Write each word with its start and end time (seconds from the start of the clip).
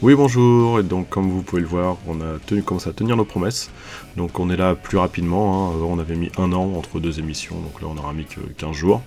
Oui, 0.00 0.14
bonjour. 0.14 0.78
Et 0.78 0.84
donc, 0.84 1.08
comme 1.08 1.28
vous 1.28 1.42
pouvez 1.42 1.60
le 1.60 1.66
voir, 1.66 1.96
on 2.06 2.20
a 2.20 2.38
tenu, 2.46 2.62
commencé 2.62 2.88
à 2.88 2.92
tenir 2.92 3.16
nos 3.16 3.24
promesses. 3.24 3.70
Donc, 4.16 4.38
on 4.38 4.48
est 4.48 4.56
là 4.56 4.76
plus 4.76 4.96
rapidement. 4.96 5.70
hein. 5.72 5.76
On 5.82 5.98
avait 5.98 6.14
mis 6.14 6.30
un 6.38 6.52
an 6.52 6.74
entre 6.76 7.00
deux 7.00 7.18
émissions. 7.18 7.56
Donc 7.56 7.82
là, 7.82 7.88
on 7.90 7.96
aura 7.98 8.12
mis 8.12 8.24
que 8.24 8.38
15 8.56 8.76
jours. 8.76 9.02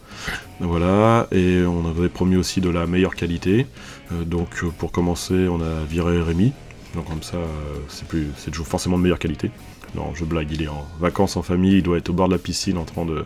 Voilà. 0.60 1.28
Et 1.32 1.62
on 1.66 1.88
avait 1.88 2.10
promis 2.10 2.36
aussi 2.36 2.60
de 2.60 2.70
la 2.70 2.88
meilleure 2.88 3.16
qualité. 3.16 3.68
Euh, 4.12 4.26
donc, 4.26 4.50
euh, 4.64 4.68
pour 4.78 4.92
commencer, 4.92 5.48
on 5.48 5.62
a 5.62 5.84
viré 5.90 6.22
Rémi. 6.22 6.52
Donc, 6.94 7.08
comme 7.08 7.24
ça, 7.24 7.38
euh, 7.38 7.46
c'est 7.88 8.06
c'est 8.38 8.52
toujours 8.52 8.68
forcément 8.68 8.98
de 8.98 9.04
meilleure 9.04 9.20
qualité. 9.20 9.50
Non, 9.96 10.14
je 10.14 10.26
blague. 10.26 10.50
Il 10.52 10.62
est 10.62 10.68
en 10.68 10.86
vacances 11.00 11.38
en 11.38 11.42
famille. 11.42 11.78
Il 11.78 11.84
doit 11.84 11.98
être 11.98 12.10
au 12.10 12.14
bord 12.14 12.28
de 12.28 12.34
la 12.34 12.40
piscine 12.40 12.78
en 12.78 12.86
train 12.86 13.06
de 13.06 13.24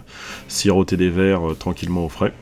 siroter 0.47 0.97
des 0.97 1.09
verres 1.09 1.51
euh, 1.51 1.55
tranquillement 1.55 2.05
au 2.05 2.09
frais. 2.09 2.33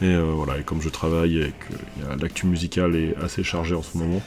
Et 0.00 0.06
euh, 0.06 0.32
voilà. 0.34 0.58
Et 0.58 0.62
comme 0.62 0.80
je 0.82 0.88
travaille 0.88 1.38
et 1.38 1.52
que 1.52 2.20
l'actu 2.20 2.46
musicale 2.46 2.96
est 2.96 3.14
assez 3.22 3.42
chargée 3.44 3.74
en 3.76 3.82
ce 3.82 3.96
moment, 3.98 4.20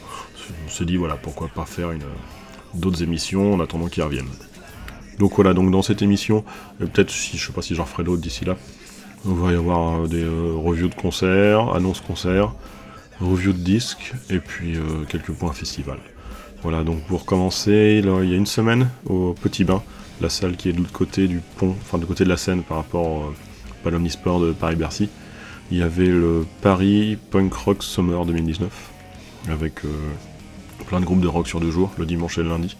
on 0.65 0.69
s'est 0.69 0.85
dit 0.85 0.97
voilà 0.97 1.15
pourquoi 1.15 1.47
pas 1.47 1.65
faire 1.65 1.91
une, 1.91 2.03
d'autres 2.73 3.03
émissions 3.03 3.53
en 3.53 3.59
attendant 3.59 3.87
qu'ils 3.87 4.03
reviennent. 4.03 4.29
Donc 5.19 5.35
voilà, 5.35 5.53
donc 5.53 5.71
dans 5.71 5.81
cette 5.81 6.01
émission, 6.01 6.43
peut-être 6.79 7.09
si 7.09 7.37
je 7.37 7.47
sais 7.47 7.53
pas 7.53 7.61
si 7.61 7.75
j'en 7.75 7.85
ferai 7.85 8.03
d'autres 8.03 8.21
d'ici 8.21 8.43
là, 8.45 8.57
on 9.27 9.33
va 9.33 9.51
y 9.51 9.55
avoir 9.55 10.01
euh, 10.03 10.07
des 10.07 10.23
euh, 10.23 10.53
reviews 10.55 10.89
de 10.89 10.95
concerts, 10.95 11.73
annonces 11.73 12.01
concerts, 12.01 12.53
reviews 13.19 13.53
de 13.53 13.59
disques 13.59 14.13
et 14.29 14.39
puis 14.39 14.75
euh, 14.75 15.05
quelques 15.07 15.31
points 15.31 15.53
festival. 15.53 15.97
Voilà, 16.63 16.83
donc 16.83 17.01
pour 17.05 17.25
commencer, 17.25 18.01
il 18.03 18.29
y 18.29 18.33
a 18.33 18.37
une 18.37 18.45
semaine 18.45 18.89
au 19.05 19.33
Petit 19.33 19.63
Bain, 19.63 19.83
la 20.19 20.29
salle 20.29 20.55
qui 20.57 20.69
est 20.69 20.73
de 20.73 20.79
l'autre 20.79 20.91
côté 20.91 21.27
du 21.27 21.41
pont, 21.57 21.75
enfin 21.81 21.97
de 21.97 22.05
côté 22.05 22.23
de 22.23 22.29
la 22.29 22.37
Seine 22.37 22.63
par 22.63 22.77
rapport 22.77 23.31
à 23.85 23.89
l'Omnisport 23.89 24.39
de 24.39 24.51
Paris-Bercy. 24.51 25.09
Il 25.71 25.77
y 25.77 25.83
avait 25.83 26.07
le 26.07 26.45
Paris 26.61 27.17
Punk 27.29 27.53
Rock 27.53 27.83
Summer 27.83 28.25
2019 28.25 28.71
avec 29.49 29.81
plein 30.87 30.99
de 30.99 31.05
groupes 31.05 31.21
de 31.21 31.27
rock 31.27 31.47
sur 31.47 31.59
deux 31.59 31.71
jours, 31.71 31.91
le 31.97 32.05
dimanche 32.05 32.37
et 32.37 32.43
le 32.43 32.49
lundi. 32.49 32.77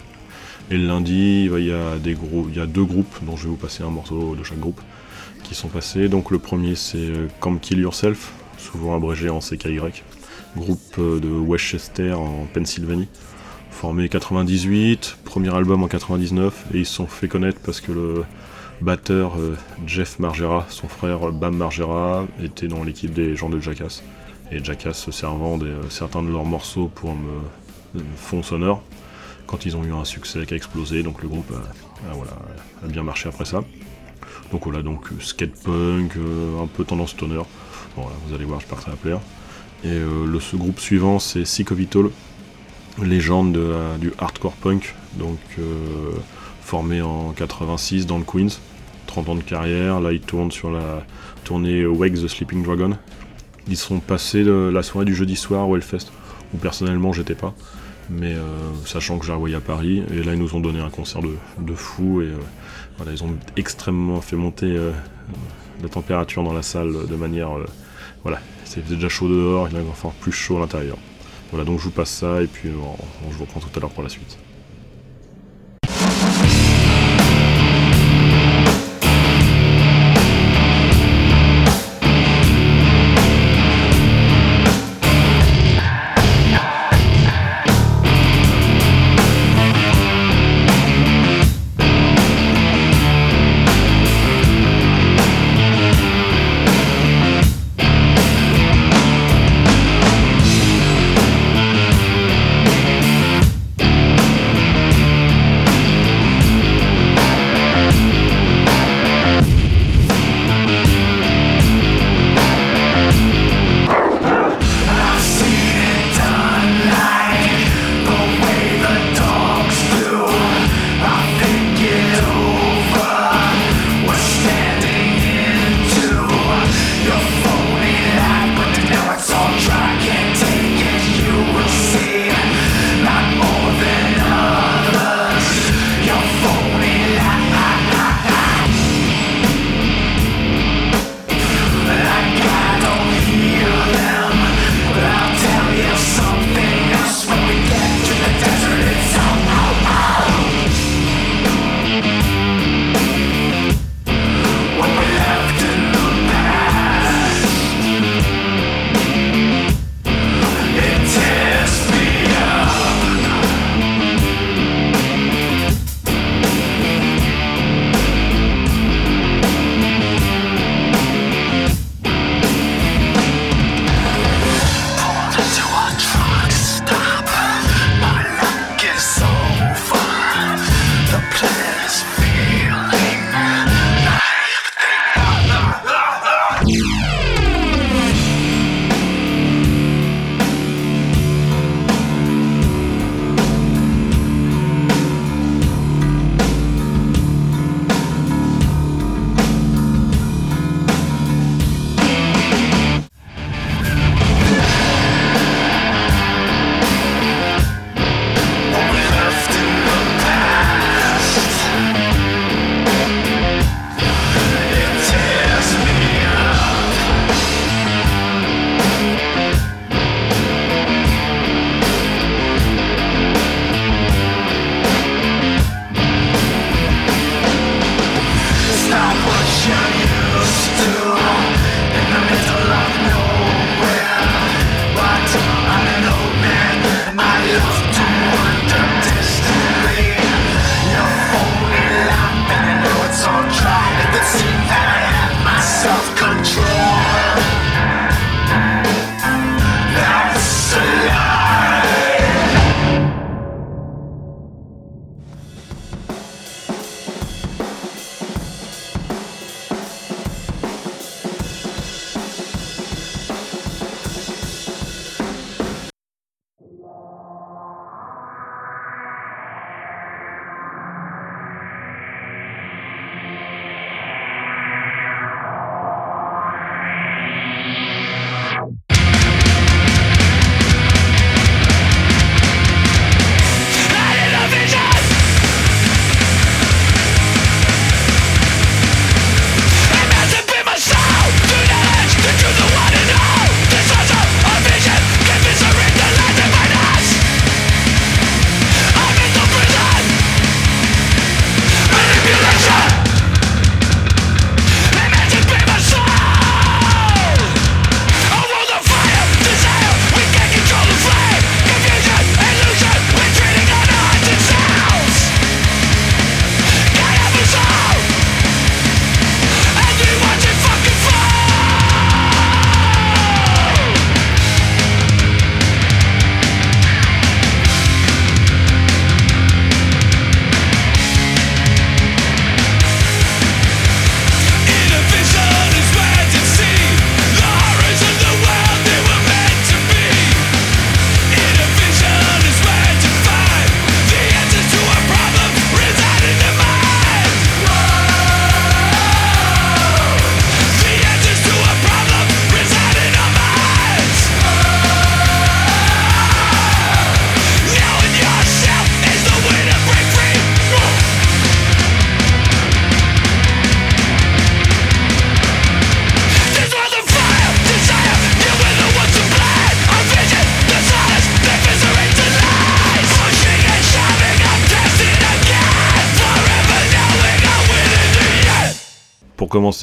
Et 0.72 0.78
le 0.78 0.88
lundi, 0.88 1.50
il 1.52 1.66
y 1.66 1.72
a, 1.72 1.98
des 2.00 2.14
grou- 2.16 2.48
il 2.50 2.58
y 2.58 2.60
a 2.60 2.66
deux 2.66 2.84
groupes, 2.84 3.16
dont 3.24 3.36
je 3.38 3.44
vais 3.44 3.50
vous 3.50 3.56
passer 3.56 3.84
un 3.84 3.90
morceau 3.90 4.36
de 4.36 4.44
chaque 4.44 4.60
groupe, 4.60 4.82
qui 5.44 5.54
sont 5.56 5.68
passés. 5.68 6.08
Donc 6.10 6.32
le 6.32 6.40
premier 6.40 6.76
c'est 6.76 6.98
euh, 6.98 7.28
Come 7.40 7.60
Kill 7.60 7.80
Yourself, 7.80 8.32
souvent 8.58 8.96
abrégé 8.96 9.30
en 9.30 9.40
CKY, 9.40 9.80
groupe 10.58 10.80
euh, 10.98 11.20
de 11.20 11.30
Westchester 11.30 12.14
en 12.14 12.48
Pennsylvanie, 12.52 13.08
formé 13.70 14.10
98, 14.10 15.18
premier 15.24 15.54
album 15.54 15.84
en 15.84 15.88
99, 15.88 16.66
et 16.74 16.80
ils 16.80 16.86
se 16.86 16.96
sont 16.96 17.06
fait 17.08 17.28
connaître 17.28 17.60
parce 17.64 17.80
que 17.82 17.92
le 17.92 18.24
batteur 18.82 19.36
euh, 19.38 19.56
Jeff 19.86 20.18
Margera, 20.20 20.66
son 20.70 20.88
frère 20.88 21.32
Bam 21.32 21.56
Margera, 21.56 22.26
était 22.44 22.68
dans 22.68 22.84
l'équipe 22.84 23.14
des 23.14 23.36
gens 23.36 23.50
de 23.50 23.60
Jackass 23.60 24.02
et 24.52 24.64
Jackass 24.64 24.98
se 25.04 25.12
servant 25.12 25.58
des, 25.58 25.72
certains 25.90 26.22
de 26.24 26.30
leurs 26.30 26.46
morceaux 26.46 26.88
pour 26.94 27.14
me 27.16 27.42
fond 28.18 28.44
sonore 28.44 28.82
quand 29.48 29.66
ils 29.66 29.78
ont 29.78 29.84
eu 29.84 29.94
un 29.94 30.06
succès 30.06 30.46
qui 30.46 30.54
a 30.54 30.58
explosé 30.58 31.04
donc 31.04 31.22
le 31.22 31.28
groupe 31.28 31.52
a, 31.52 32.14
voilà, 32.14 32.32
a 32.84 32.88
bien 32.88 33.04
marché 33.04 33.30
après 33.30 33.46
ça. 33.46 33.64
Donc 34.52 34.64
voilà 34.64 34.82
donc 34.82 35.12
euh, 35.12 35.16
skate 35.20 35.54
punk 35.64 36.18
euh, 36.18 36.62
un 36.62 36.68
peu 36.68 36.84
tendance 36.84 37.12
stoner. 37.12 37.42
Voilà 37.96 38.12
vous 38.26 38.34
allez 38.34 38.46
voir 38.46 38.60
j'espère 38.60 38.80
que 38.80 38.84
ça 38.86 38.92
va 38.92 38.98
plaire. 38.98 39.20
Et 39.84 39.90
euh, 39.90 40.26
le 40.26 40.58
groupe 40.58 40.80
suivant 40.80 41.20
c'est 41.20 41.46
Sick 41.46 41.72
of 41.72 41.80
légende 43.02 43.60
du 44.00 44.14
hardcore 44.18 44.54
punk 44.54 44.96
donc 45.16 45.38
formé 46.62 47.02
en 47.02 47.32
86 47.32 48.06
dans 48.06 48.18
le 48.18 48.24
Queens. 48.24 48.60
30 49.08 49.30
ans 49.30 49.36
de 49.36 49.42
carrière 49.42 50.00
là 50.00 50.12
ils 50.14 50.22
tournent 50.22 50.52
sur 50.52 50.72
la 50.72 51.06
tournée 51.44 51.86
Wake 51.86 52.14
the 52.14 52.28
Sleeping 52.28 52.64
Dragon. 52.64 52.98
Ils 53.68 53.78
sont 53.78 54.00
passés 54.00 54.44
de 54.44 54.70
la 54.74 54.84
soirée 54.84 55.06
du 55.06 55.16
jeudi 55.16 55.36
soir 55.36 55.68
au 55.68 55.76
Hellfest, 55.76 56.12
où 56.54 56.58
personnellement 56.58 57.14
j'étais 57.14 57.34
pas, 57.34 57.56
mais 58.10 58.34
euh, 58.34 58.44
sachant 58.86 59.18
que 59.20 59.26
j'ai 59.26 59.32
revoyé 59.34 59.56
à 59.56 59.60
Paris, 59.62 60.04
et 60.12 60.24
là 60.24 60.34
ils 60.34 60.40
nous 60.40 60.56
ont 60.56 60.60
donné 60.60 60.80
un 60.80 60.90
concert 60.90 61.22
de, 61.22 61.36
de 61.60 61.74
fou, 61.74 62.22
et 62.22 62.26
euh, 62.26 62.38
voilà, 62.98 63.12
ils 63.12 63.24
ont 63.24 63.36
extrêmement 63.58 64.22
fait 64.22 64.36
monter 64.36 64.68
euh, 64.78 64.92
la 65.82 65.90
température 65.90 66.44
dans 66.44 66.54
la 66.54 66.62
salle 66.64 66.94
de 67.08 67.16
manière. 67.16 67.50
voilà, 68.24 68.40
faisait 68.66 68.96
déjà 68.96 69.10
chaud 69.10 69.30
dehors, 69.30 69.68
il 69.70 69.76
va 69.78 69.82
encore 69.84 70.14
plus 70.14 70.32
chaud 70.32 70.58
à 70.58 70.62
l'intérieur. 70.62 70.98
Voilà, 71.52 71.66
donc 71.66 71.80
je 71.80 71.86
vous 71.86 71.92
passe 71.92 72.10
ça, 72.12 72.42
et 72.42 72.48
puis 72.48 72.70
on- 72.70 73.30
je 73.32 73.36
vous 73.38 73.46
reprends 73.46 73.60
tout 73.60 73.70
à 73.76 73.80
l'heure 73.80 73.92
pour 73.92 74.04
la 74.04 74.10
suite. 74.10 74.38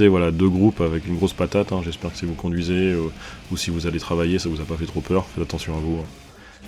Voilà, 0.00 0.31
deux 0.31 0.49
groupes 0.49 0.81
avec 0.81 1.06
une 1.06 1.17
grosse 1.17 1.33
patate. 1.33 1.73
hein. 1.73 1.81
J'espère 1.85 2.12
que 2.12 2.19
si 2.19 2.25
vous 2.27 2.35
conduisez 2.35 2.93
euh, 2.93 3.09
ou 3.50 3.56
si 3.56 3.71
vous 3.71 3.87
allez 3.87 3.99
travailler, 3.99 4.39
ça 4.39 4.49
vous 4.49 4.61
a 4.61 4.65
pas 4.65 4.77
fait 4.77 4.87
trop 4.87 5.00
peur. 5.00 5.27
Faites 5.27 5.44
attention 5.44 5.75
à 5.77 5.81
vous. 5.81 5.99
hein. 6.00 6.06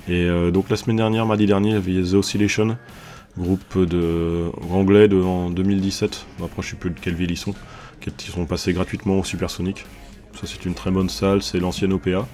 Et 0.09 0.25
euh, 0.25 0.51
donc 0.51 0.71
la 0.71 0.77
semaine 0.77 0.97
dernière, 0.97 1.25
mardi 1.27 1.47
dernier, 1.47 1.71
il 1.71 1.75
y 1.75 1.99
avait 1.99 2.11
The 2.11 2.15
Oscillation, 2.15 2.77
groupe 3.39 3.79
de 3.79 4.51
anglais 4.71 5.09
de, 5.09 5.21
en 5.21 5.51
2017. 5.51 6.27
Bon, 6.39 6.45
après, 6.47 6.63
je 6.63 6.71
sais 6.71 6.77
plus 6.77 6.91
de 6.91 7.01
quelle 7.01 7.15
ville 7.15 7.31
ils 7.31 7.37
sont, 7.37 7.55
qui 8.17 8.31
sont 8.31 8.45
passés 8.47 8.73
gratuitement 8.73 9.19
au 9.21 9.25
Supersonic. 9.25 9.85
Ça, 10.35 10.47
c'est 10.47 10.65
une 10.67 10.75
très 10.75 10.91
bonne 10.91 11.09
salle. 11.09 11.43
C'est 11.43 11.59
l'ancienne 11.61 11.93
OPA. 11.93 12.27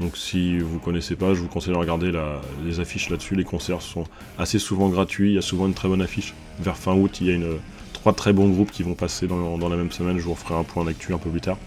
Donc 0.00 0.16
si 0.16 0.58
vous 0.60 0.78
connaissez 0.78 1.16
pas, 1.16 1.34
je 1.34 1.40
vous 1.40 1.48
conseille 1.48 1.72
de 1.74 1.78
regarder 1.78 2.12
les 2.64 2.78
affiches 2.78 3.10
là-dessus. 3.10 3.34
Les 3.34 3.42
concerts 3.44 3.82
sont 3.82 4.04
assez 4.38 4.60
souvent 4.60 4.88
gratuits. 4.88 5.30
Il 5.32 5.34
y 5.34 5.38
a 5.38 5.42
souvent 5.42 5.66
une 5.66 5.74
très 5.74 5.88
bonne 5.88 6.02
affiche. 6.02 6.34
Vers 6.60 6.76
fin 6.76 6.94
août, 6.94 7.18
il 7.20 7.26
y 7.26 7.30
a 7.30 7.34
une, 7.34 7.58
très 8.12 8.32
bons 8.32 8.48
groupes 8.48 8.70
qui 8.70 8.82
vont 8.82 8.94
passer 8.94 9.26
dans, 9.26 9.68
la 9.68 9.76
même 9.76 9.90
semaine. 9.90 10.18
Je 10.18 10.24
vous 10.24 10.32
referai 10.34 10.54
un 10.54 10.64
point 10.64 10.84
d'actu 10.84 11.12
un 11.12 11.18
peu 11.18 11.30
plus 11.30 11.40
tard. 11.40 11.58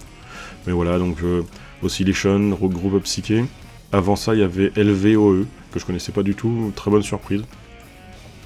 Mais 0.66 0.74
voilà, 0.74 0.98
donc 1.00 1.18
euh, 1.24 1.44
Oscillation, 1.82 2.56
rock 2.56 2.72
groupe 2.72 3.02
psyché. 3.04 3.46
Avant 3.92 4.16
ça, 4.16 4.34
il 4.36 4.40
y 4.40 4.44
avait 4.44 4.72
LVOE, 4.76 5.46
que 5.72 5.80
je 5.80 5.86
connaissais 5.86 6.12
pas 6.12 6.24
du 6.24 6.36
tout. 6.36 6.72
Très 6.76 6.90
bonne 6.92 7.04
surprise. 7.04 7.44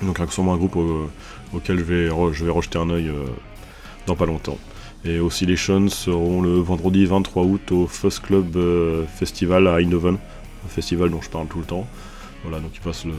Donc 0.01 0.19
sûrement 0.29 0.53
un 0.53 0.57
groupe 0.57 0.75
au- 0.75 1.09
auquel 1.53 1.79
je 1.79 1.83
vais, 1.83 2.09
je 2.33 2.45
vais 2.45 2.51
rejeter 2.51 2.77
un 2.77 2.89
œil 2.89 3.07
euh, 3.09 3.25
dans 4.07 4.15
pas 4.15 4.25
longtemps. 4.25 4.57
Et 5.05 5.19
Oscillation 5.19 5.87
seront 5.89 6.41
le 6.41 6.57
vendredi 6.59 7.05
23 7.05 7.43
août 7.43 7.71
au 7.71 7.87
Fuzz 7.87 8.19
Club 8.19 8.55
euh, 8.57 9.05
Festival 9.05 9.67
à 9.67 9.79
Eindhoven, 9.79 10.15
un 10.65 10.67
festival 10.67 11.11
dont 11.11 11.21
je 11.21 11.29
parle 11.29 11.47
tout 11.47 11.59
le 11.59 11.65
temps. 11.65 11.87
Voilà, 12.43 12.59
donc 12.59 12.71
ils 12.75 12.81
passent 12.81 13.05
le, 13.05 13.13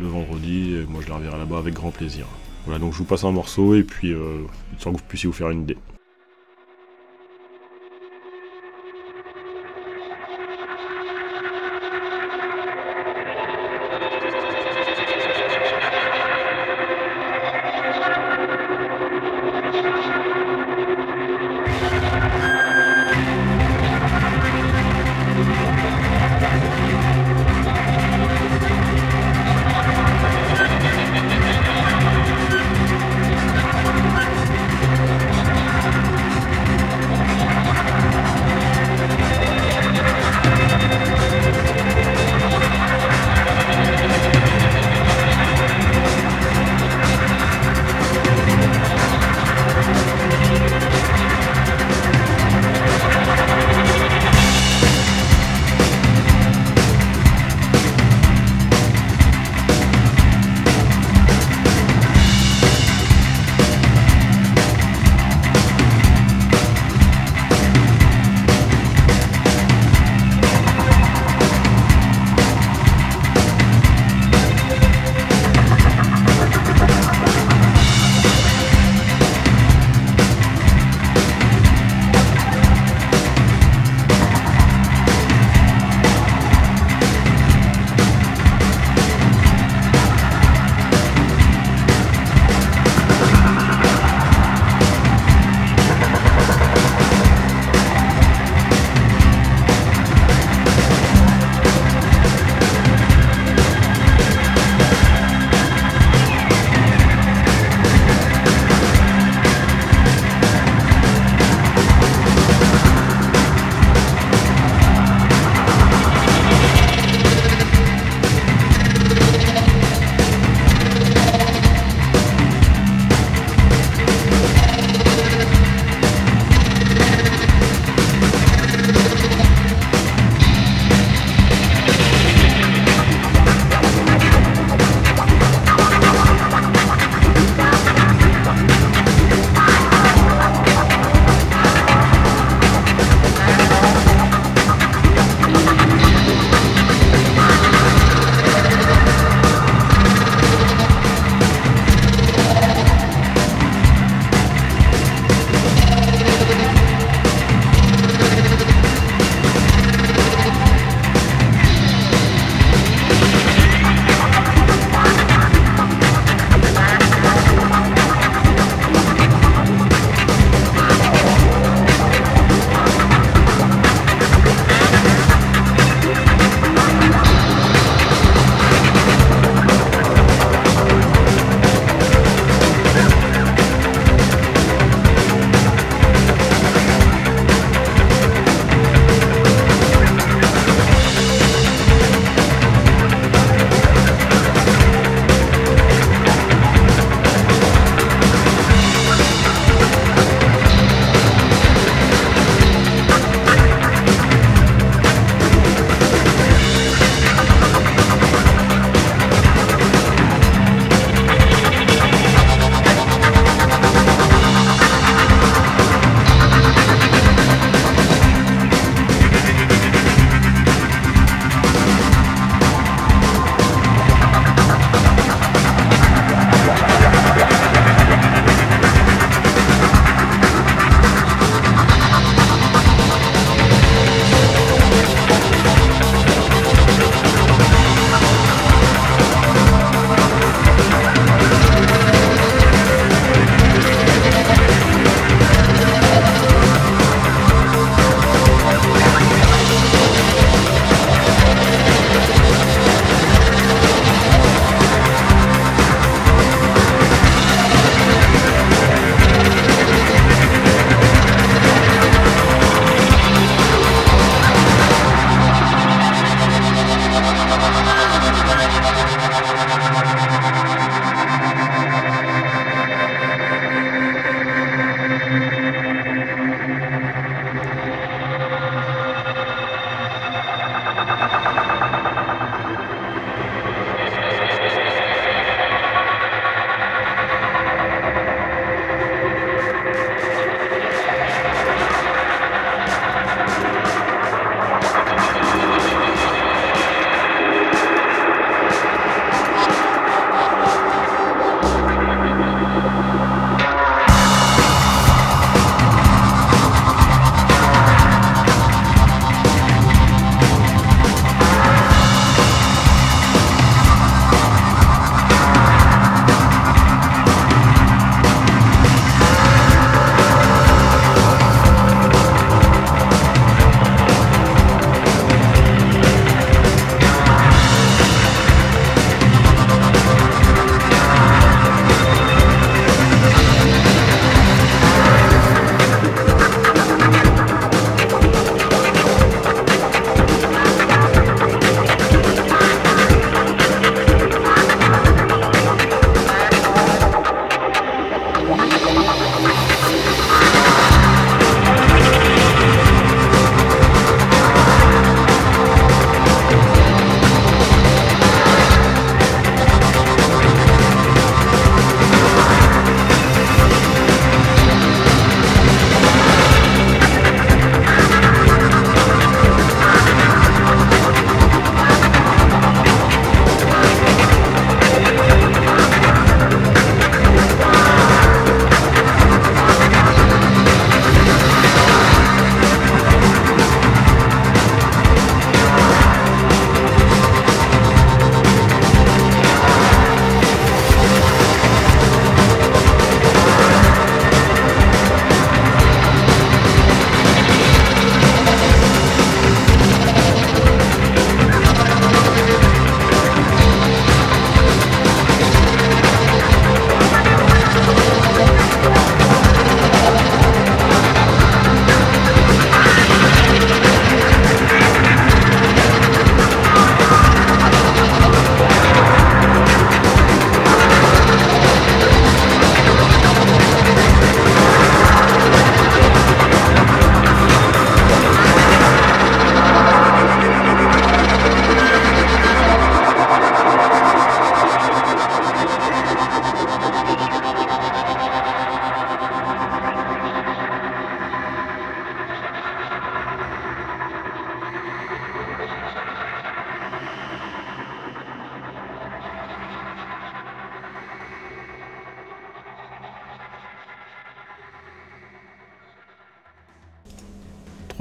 le 0.00 0.06
vendredi, 0.06 0.74
et 0.76 0.86
moi 0.90 1.00
je 1.02 1.06
les 1.08 1.12
reverrai 1.14 1.38
là-bas 1.38 1.58
avec 1.58 1.74
grand 1.74 1.90
plaisir. 1.90 2.26
Voilà, 2.66 2.80
donc 2.80 2.92
je 2.92 2.98
vous 2.98 3.04
passe 3.04 3.22
un 3.22 3.30
morceau 3.30 3.74
et 3.76 3.84
puis 3.84 4.12
euh, 4.12 4.42
que 4.78 4.88
vous 4.88 4.98
puissiez 5.08 5.28
vous 5.28 5.32
faire 5.32 5.50
une 5.50 5.62
idée. 5.62 5.78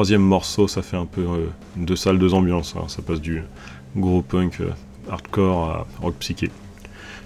Troisième 0.05 0.21
morceau, 0.21 0.67
ça 0.67 0.83
fait 0.83 0.97
un 0.97 1.07
peu 1.07 1.25
deux 1.77 1.95
salles, 1.95 2.19
deux 2.19 2.35
ambiances. 2.35 2.75
Hein. 2.77 2.83
Ça 2.89 3.01
passe 3.01 3.19
du 3.19 3.41
gros 3.97 4.21
punk 4.21 4.61
hardcore 5.09 5.63
à 5.63 5.87
rock 5.99 6.13
psyché. 6.19 6.51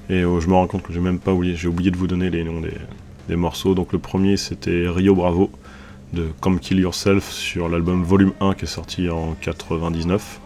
Et 0.09 0.21
je 0.21 0.47
me 0.47 0.53
rends 0.53 0.65
compte 0.67 0.83
que 0.83 0.93
j'ai 0.93 1.01
même 1.01 1.19
pas 1.19 1.33
oublié, 1.33 1.57
j'ai 1.57 1.67
oublié 1.67 1.91
de 1.91 1.97
vous 1.97 2.07
donner 2.07 2.29
les 2.29 2.45
noms 2.45 2.61
des, 2.61 3.35
morceaux. 3.35 3.75
Donc 3.75 3.91
le 3.91 3.99
premier 3.99 4.37
c'était 4.37 4.85
Rio 4.87 5.13
Bravo 5.13 5.51
de 6.13 6.27
Come 6.39 6.61
Kill 6.61 6.79
Yourself 6.79 7.29
sur 7.29 7.67
l'album 7.67 8.01
Volume 8.01 8.31
1 8.39 8.53
qui 8.53 8.63
est 8.63 8.67
sorti 8.69 9.09
en 9.09 9.35
99. 9.41 10.39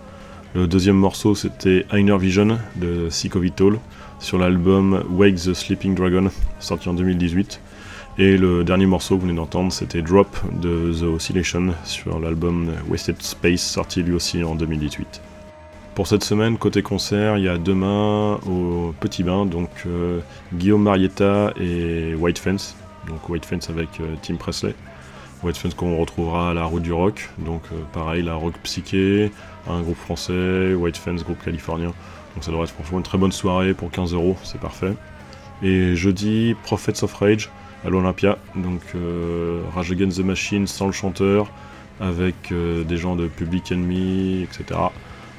Le 0.55 0.65
deuxième 0.65 0.97
morceau 0.97 1.35
c'était 1.35 1.85
Einer 1.91 2.17
Vision 2.17 2.57
de 2.77 3.09
Sick 3.11 3.35
of 3.35 3.43
sur 4.17 4.39
l'album 4.39 5.03
Wake 5.11 5.35
the 5.35 5.53
Sleeping 5.53 5.93
Dragon 5.93 6.31
sorti 6.59 6.89
en 6.89 6.95
2018. 6.95 7.61
Et 8.19 8.37
le 8.37 8.63
dernier 8.63 8.85
morceau 8.85 9.15
que 9.15 9.21
vous 9.21 9.27
venez 9.27 9.37
d'entendre 9.37 9.73
c'était 9.73 10.03
Drop 10.03 10.27
de 10.51 10.93
The 10.93 11.03
Oscillation 11.03 11.73
sur 11.83 12.19
l'album 12.19 12.71
Wasted 12.87 13.19
Space 13.21 13.61
sorti 13.61 14.03
lui 14.03 14.13
aussi 14.13 14.43
en 14.43 14.53
2018. 14.53 15.19
Pour 15.95 16.05
cette 16.05 16.23
semaine, 16.23 16.57
côté 16.57 16.83
concert, 16.83 17.37
il 17.37 17.43
y 17.43 17.49
a 17.49 17.57
demain 17.57 18.39
au 18.47 18.93
Petit 18.99 19.23
Bain, 19.23 19.45
donc 19.45 19.69
euh, 19.85 20.19
Guillaume 20.53 20.83
Marietta 20.83 21.53
et 21.59 22.15
White 22.15 22.39
Fence. 22.39 22.75
Donc 23.07 23.29
White 23.29 23.45
Fence 23.45 23.69
avec 23.69 23.89
euh, 23.99 24.15
Tim 24.21 24.35
Presley. 24.35 24.75
White 25.43 25.57
Fence 25.57 25.73
qu'on 25.73 25.97
retrouvera 25.97 26.51
à 26.51 26.53
la 26.53 26.65
route 26.65 26.81
du 26.81 26.93
rock. 26.93 27.29
Donc 27.39 27.61
euh, 27.71 27.77
pareil, 27.93 28.23
la 28.23 28.35
rock 28.35 28.53
psyché, 28.63 29.31
un 29.67 29.81
groupe 29.81 29.97
français, 29.97 30.73
White 30.73 30.97
Fence, 30.97 31.23
groupe 31.23 31.43
californien. 31.43 31.93
Donc 32.35 32.43
ça 32.43 32.51
devrait 32.51 32.65
être 32.65 32.73
franchement 32.73 32.99
une 32.99 33.03
très 33.03 33.17
bonne 33.19 33.31
soirée 33.31 33.73
pour 33.73 33.91
15 33.91 34.13
euros, 34.13 34.35
c'est 34.43 34.59
parfait. 34.59 34.93
Et 35.61 35.95
jeudi, 35.95 36.55
Prophets 36.63 37.03
of 37.03 37.13
Rage 37.13 37.49
à 37.85 37.89
l'Olympia. 37.89 38.37
Donc 38.55 38.81
Rage 39.73 39.91
Against 39.91 40.17
the 40.17 40.25
Machine 40.25 40.67
sans 40.67 40.85
le 40.87 40.91
chanteur, 40.91 41.51
avec 41.99 42.51
des 42.51 42.97
gens 42.97 43.15
de 43.15 43.27
Public 43.27 43.71
Enemy, 43.71 44.43
etc. 44.43 44.79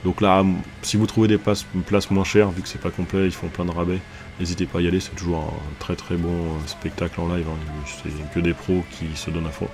Donc 0.04 0.20
là, 0.20 0.44
si 0.82 0.98
vous 0.98 1.06
trouvez 1.06 1.28
des 1.28 1.38
places, 1.38 1.64
moins 2.10 2.24
chères, 2.24 2.50
vu 2.50 2.60
que 2.60 2.68
c'est 2.68 2.80
pas 2.80 2.90
complet, 2.90 3.24
ils 3.24 3.32
font 3.32 3.48
plein 3.48 3.64
de 3.64 3.70
rabais, 3.70 3.98
n'hésitez 4.38 4.66
pas 4.66 4.78
à 4.78 4.82
y 4.82 4.86
aller, 4.86 5.00
c'est 5.00 5.14
toujours 5.16 5.38
un 5.38 5.78
très 5.78 5.96
très 5.96 6.16
bon 6.16 6.28
euh, 6.28 6.66
spectacle 6.66 7.18
en 7.22 7.34
live, 7.34 7.46
hein. 7.48 7.86
c'est 7.86 8.34
que 8.34 8.40
des 8.40 8.52
pros 8.52 8.84
qui 8.90 9.06
se 9.16 9.30
donnent 9.30 9.46
à 9.46 9.50
fond. 9.50 9.68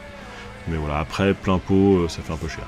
Mais 0.69 0.77
voilà, 0.77 1.01
après, 1.01 1.35
plein 1.35 1.59
pot, 1.59 1.99
euh, 1.99 2.09
ça 2.09 2.23
fait 2.23 2.33
un 2.33 2.37
peu 2.37 2.47
cher. 2.47 2.65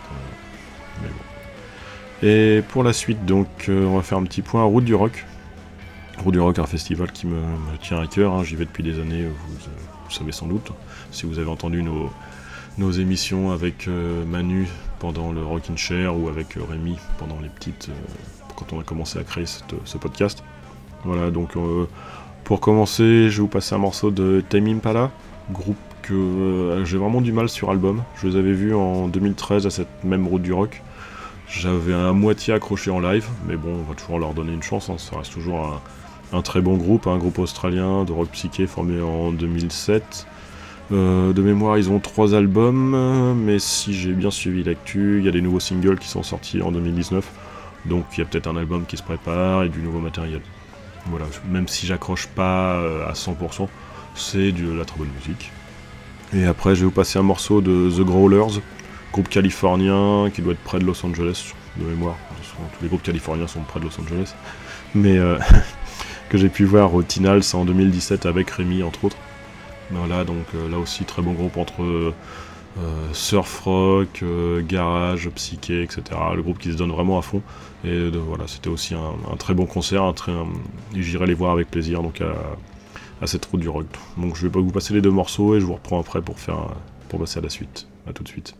Mais 1.03 1.09
bon. 1.09 2.27
Et 2.27 2.63
pour 2.69 2.83
la 2.83 2.93
suite, 2.93 3.25
donc, 3.25 3.47
euh, 3.69 3.87
on 3.87 3.97
va 3.97 4.03
faire 4.03 4.19
un 4.19 4.25
petit 4.25 4.43
point 4.43 4.65
Route 4.65 4.85
du 4.85 4.97
Rock. 4.97 5.25
Route 6.23 6.35
du 6.35 6.41
Rock, 6.41 6.59
un 6.59 6.67
festival 6.67 7.11
qui 7.13 7.27
me, 7.27 7.37
tient 7.81 8.01
à 8.01 8.07
cœur, 8.07 8.33
hein. 8.33 8.45
j'y 8.45 8.57
vais 8.57 8.65
depuis 8.65 8.83
des 8.83 9.01
années, 9.01 9.27
vous, 9.27 10.11
savez 10.11 10.33
sans 10.33 10.47
doute, 10.47 10.73
si 11.11 11.27
vous 11.27 11.39
avez 11.39 11.51
entendu 11.51 11.83
nos, 11.83 12.11
nos 12.79 12.91
émissions 12.91 13.51
avec 13.51 13.89
Manu 14.27 14.69
pendant 15.03 15.33
le 15.33 15.45
Rockin' 15.45 15.77
Chair 15.77 16.17
ou 16.17 16.29
avec 16.29 16.57
euh, 16.57 16.61
Rémi 16.63 16.97
pendant 17.19 17.41
les 17.43 17.49
petites. 17.49 17.89
Euh, 17.89 17.93
quand 18.55 18.73
on 18.73 18.79
a 18.79 18.85
commencé 18.85 19.19
à 19.19 19.25
créer 19.25 19.47
ce 19.47 19.99
podcast. 19.99 20.45
Voilà, 21.05 21.33
donc 21.33 21.57
euh, 21.57 21.87
pour 22.45 22.61
commencer, 22.61 23.29
je 23.29 23.37
vais 23.39 23.43
vous 23.43 23.49
passer 23.49 23.75
un 23.75 23.79
morceau 23.79 24.13
de 24.13 24.45
Time 24.49 24.69
Impala, 24.69 25.11
groupe 25.51 25.77
que 26.03 26.83
j'ai 26.85 26.99
vraiment 26.99 27.21
du 27.21 27.33
mal 27.33 27.49
sur 27.49 27.71
album. 27.71 28.05
Je 28.21 28.29
les 28.29 28.37
avais 28.37 28.53
vus 28.53 28.75
en 28.75 29.09
2013 29.09 29.67
à 29.67 29.71
cette 29.71 30.05
même 30.05 30.29
route 30.29 30.43
du 30.43 30.53
rock. 30.53 30.83
J'avais 31.49 31.95
à 31.95 32.13
moitié 32.13 32.55
accroché 32.55 32.93
en 32.93 33.01
live, 33.01 33.27
mais 33.49 33.57
bon, 33.57 33.81
on 33.81 33.89
va 33.89 33.97
toujours 33.97 34.21
leur 34.21 34.35
donner 34.35 34.53
une 34.53 34.63
chance. 34.63 34.89
Hein. 34.89 34.99
Ça 34.99 35.17
reste 35.19 35.33
toujours 35.33 35.65
un, 35.67 35.81
un, 36.33 36.43
très 36.43 36.61
bon 36.61 36.77
groupe, 36.77 37.07
un 37.07 37.19
groupe 37.19 37.39
australien 37.39 38.05
de 38.05 38.13
rock 38.13 38.29
psyché 38.31 38.67
formé 38.67 39.01
en 39.01 39.33
2007. 39.33 40.27
Euh, 40.91 41.33
de 41.33 41.43
mémoire, 41.43 41.79
ils 41.79 41.91
ont 41.91 42.01
trois 42.01 42.35
albums, 42.35 43.35
mais 43.37 43.59
si 43.59 43.95
j'ai 43.95 44.13
bien 44.13 44.31
suivi 44.31 44.63
l'actu, 44.63 45.19
il 45.19 45.25
y 45.25 45.29
a 45.29 45.33
des 45.33 45.41
nouveaux 45.41 45.61
singles 45.61 45.99
qui 45.99 46.09
sont 46.09 46.23
sortis 46.23 46.61
en 46.63 46.73
2019. 46.73 47.25
Donc 47.87 48.05
il 48.13 48.21
y 48.21 48.23
a 48.23 48.27
peut-être 48.27 48.47
un 48.47 48.57
album 48.57 48.85
qui 48.87 48.97
se 48.97 49.03
prépare 49.03 49.65
et 49.65 49.69
du 49.69 49.81
nouveau 49.81 49.99
matériel. 49.99 50.41
Voilà, 51.07 51.27
même 51.49 51.67
si 51.67 51.87
j'accroche 51.87 52.29
pas 52.29 52.77
euh, 52.77 53.09
à 53.09 53.13
100%, 53.13 53.69
c'est 54.15 54.53
de 54.53 54.73
la 54.73 54.85
très 54.85 54.99
bonne 54.99 55.11
musique. 55.19 55.51
Et 56.35 56.47
après, 56.47 56.75
je 56.75 56.81
vais 56.81 56.87
vous 56.87 56.93
passer 56.93 57.19
un 57.19 57.23
morceau 57.23 57.61
de 57.61 57.91
The 57.91 58.01
Growlers, 58.01 58.61
groupe 59.13 59.29
californien 59.29 60.31
qui 60.33 60.43
doit 60.43 60.53
être 60.53 60.63
près 60.63 60.79
de 60.79 60.85
Los 60.85 61.05
Angeles, 61.05 61.53
de 61.77 61.85
mémoire. 61.85 62.17
Tous 62.77 62.83
les 62.83 62.89
groupes 62.89 63.03
californiens 63.03 63.47
sont 63.47 63.61
près 63.61 63.81
de 63.81 63.87
Los 63.87 64.01
Angeles. 64.01 64.35
Mais 64.95 65.19
euh, 65.19 65.39
que 66.33 66.39
j'ai 66.39 66.49
pu 66.49 66.65
voir 66.65 66.95
au 66.95 67.03
Tinals 67.03 67.43
en 67.53 67.67
2017 67.67 68.25
avec 68.25 68.49
Rémi, 68.49 68.83
entre 68.83 69.05
autres. 69.05 69.19
Voilà, 69.91 70.25
donc 70.25 70.47
euh, 70.55 70.71
là 70.71 70.79
aussi 70.79 71.05
très 71.05 71.21
bon 71.21 71.33
groupe 71.35 71.59
entre 71.59 71.83
euh, 71.83 72.15
surf 73.13 73.61
rock, 73.61 74.21
euh, 74.23 74.63
garage, 74.67 75.29
psyché, 75.29 75.83
etc. 75.83 76.03
Le 76.35 76.41
groupe 76.41 76.59
qui 76.59 76.73
se 76.73 76.79
donne 76.79 76.91
vraiment 76.91 77.19
à 77.19 77.23
fond. 77.23 77.43
Et 77.85 78.09
voilà, 78.09 78.45
c'était 78.47 78.71
aussi 78.71 78.95
un, 78.95 79.37
très 79.37 79.53
bon 79.53 79.67
concert. 79.67 80.11
Très, 80.15 80.33
j'irai 80.95 81.27
les 81.27 81.35
voir 81.35 81.53
avec 81.53 81.71
plaisir 81.71 82.03
donc 82.03 82.23
à, 82.23 83.27
cette 83.27 83.45
route 83.45 83.61
du 83.61 83.69
rock. 83.69 83.85
Donc 84.17 84.35
je 84.35 84.47
vais 84.47 84.59
vous 84.59 84.71
passer 84.71 84.95
les 84.95 85.03
deux 85.03 85.11
morceaux 85.11 85.55
et 85.55 85.61
je 85.61 85.67
vous 85.67 85.75
reprends 85.75 86.01
après 86.01 86.23
pour 86.23 86.39
faire 86.39 86.69
pour 87.11 87.21
passer 87.21 87.41
à 87.41 87.43
la 87.43 87.51
suite. 87.51 87.89
A 88.09 88.15
tout 88.15 88.23
de 88.23 88.29
suite. 88.29 88.55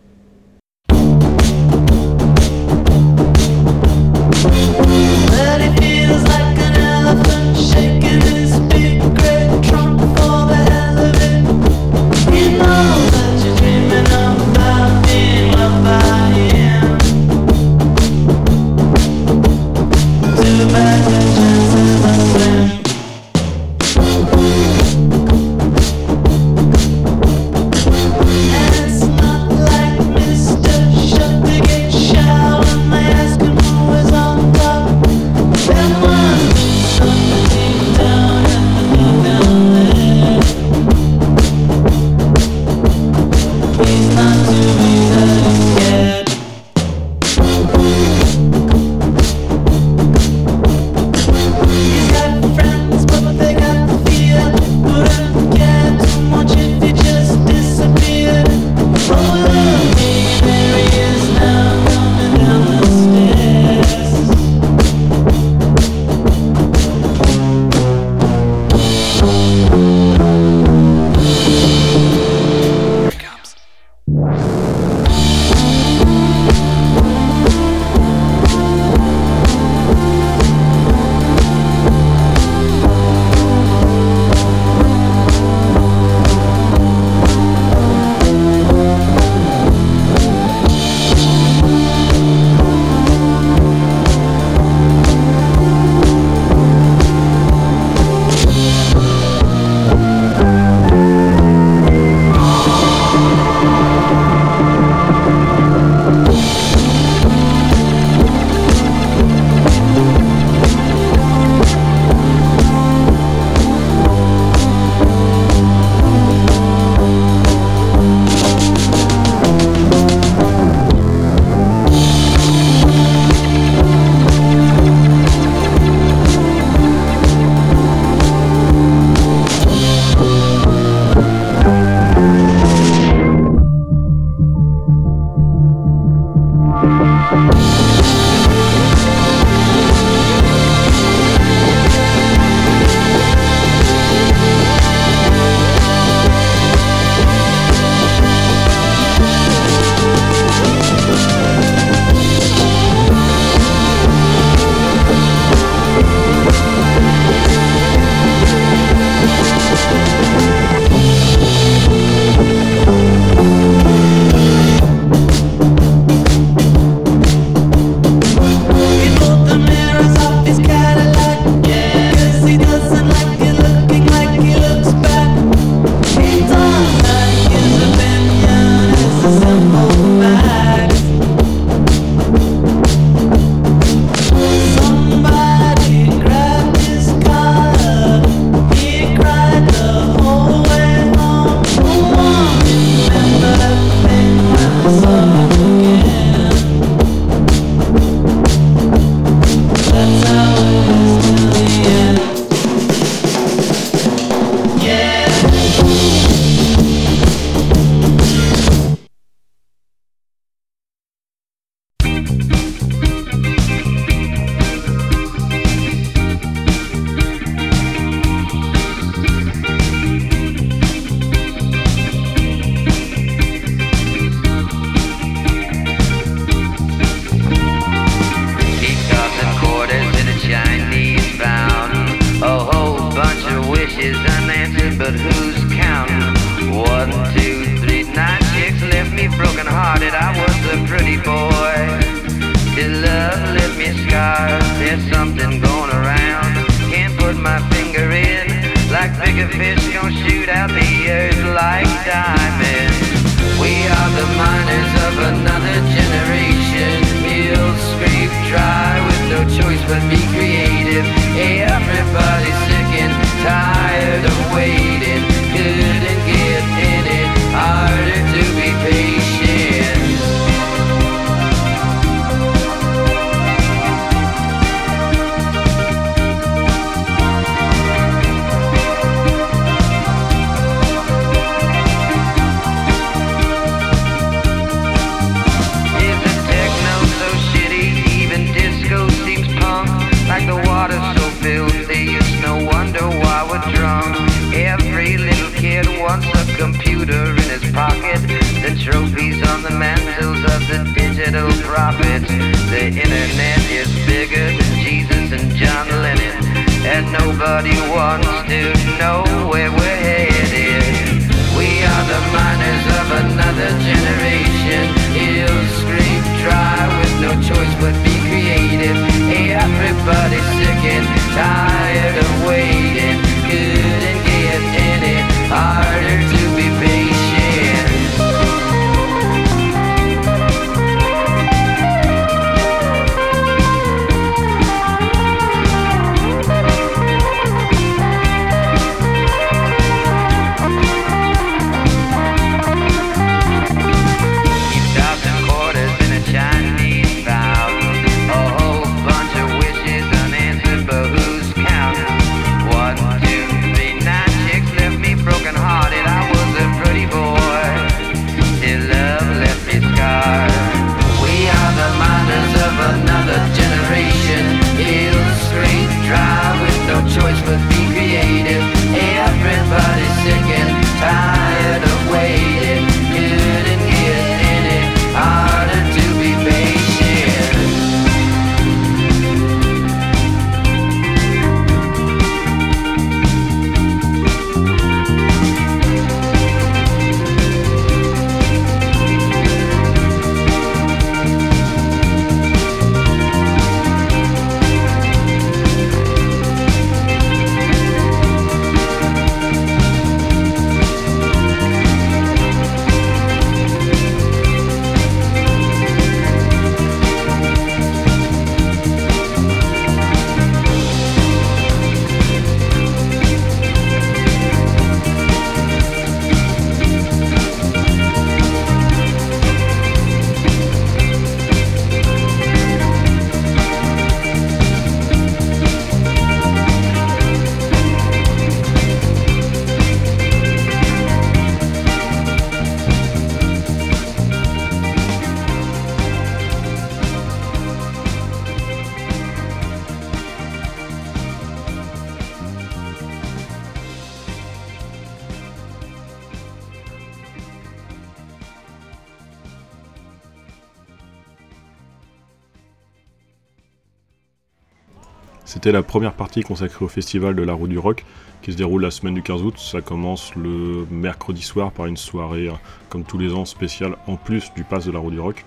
C'était 455.53 455.71
la 455.71 455.83
première 455.83 456.13
partie 456.13 456.41
consacrée 456.41 456.83
au 456.83 456.87
festival 456.87 457.35
de 457.35 457.43
la 457.43 457.53
roue 457.53 457.67
du 457.67 457.77
rock 457.77 458.05
qui 458.41 458.51
se 458.51 458.57
déroule 458.57 458.81
la 458.81 458.89
semaine 458.89 459.13
du 459.13 459.21
15 459.21 459.43
août. 459.43 459.53
Ça 459.59 459.81
commence 459.81 460.33
le 460.33 460.87
mercredi 460.89 461.43
soir 461.43 461.71
par 461.71 461.85
une 461.85 461.95
soirée, 461.95 462.47
euh, 462.47 462.53
comme 462.89 463.03
tous 463.03 463.19
les 463.19 463.33
ans, 463.33 463.45
spéciale 463.45 463.95
en 464.07 464.15
plus 464.15 464.51
du 464.55 464.63
pass 464.63 464.87
de 464.87 464.91
la 464.91 464.97
roue 464.97 465.11
du 465.11 465.19
rock. 465.19 465.45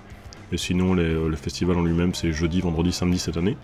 Et 0.52 0.58
sinon, 0.58 0.96
euh, 0.96 1.28
le 1.28 1.34
festival 1.34 1.76
en 1.76 1.82
lui-même, 1.82 2.14
c'est 2.14 2.30
jeudi, 2.30 2.60
vendredi, 2.60 2.92
samedi 2.92 3.18
cette 3.18 3.36
année. 3.36 3.56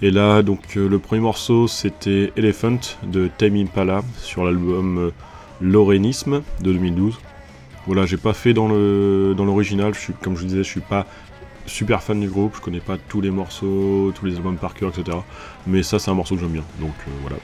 Et 0.00 0.12
là, 0.12 0.42
donc, 0.42 0.76
euh, 0.76 0.88
le 0.88 1.00
premier 1.00 1.22
morceau, 1.22 1.66
c'était 1.66 2.32
Elephant 2.36 2.78
de 3.02 3.28
Tame 3.36 3.56
Impala 3.56 4.02
sur 4.16 4.44
l'album 4.44 5.10
Lorenisme 5.60 6.42
de 6.60 6.72
2012. 6.72 7.18
Voilà, 7.88 8.06
j'ai 8.06 8.16
pas 8.16 8.32
fait 8.32 8.54
dans 8.54 8.68
dans 8.68 9.44
l'original. 9.44 9.92
Suis, 9.96 10.12
comme 10.12 10.36
je 10.36 10.44
disais, 10.44 10.58
je 10.58 10.68
suis 10.68 10.80
pas 10.80 11.04
super 11.68 12.02
fan 12.02 12.20
du 12.20 12.28
groupe. 12.28 12.56
Je 12.56 12.60
connais 12.60 12.80
pas 12.80 12.96
tous 12.96 13.20
les 13.20 13.30
morceaux, 13.30 14.12
tous 14.14 14.26
les 14.26 14.36
albums 14.36 14.56
par 14.56 14.74
cœur, 14.74 14.90
etc. 14.90 15.18
Mais 15.66 15.82
ça, 15.82 15.98
c'est 15.98 16.10
un 16.10 16.14
morceau 16.14 16.34
que 16.34 16.40
j'aime 16.40 16.50
bien. 16.50 16.64
Donc 16.80 16.94
euh, 17.06 17.10
voilà. 17.22 17.36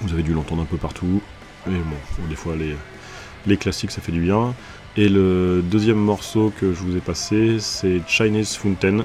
Vous 0.00 0.12
avez 0.12 0.22
dû 0.22 0.32
l'entendre 0.32 0.62
un 0.62 0.66
peu 0.66 0.76
partout. 0.76 1.20
Et 1.66 1.70
bon, 1.70 2.26
des 2.28 2.36
fois, 2.36 2.54
les, 2.56 3.56
classiques, 3.56 3.90
ça 3.90 4.00
fait 4.00 4.12
du 4.12 4.20
bien. 4.20 4.54
Et 4.96 5.08
le 5.08 5.62
deuxième 5.62 5.98
morceau 5.98 6.52
que 6.58 6.72
je 6.72 6.80
vous 6.80 6.96
ai 6.96 7.00
passé, 7.00 7.58
c'est 7.58 8.00
Chinese 8.06 8.56
Fountain 8.56 9.04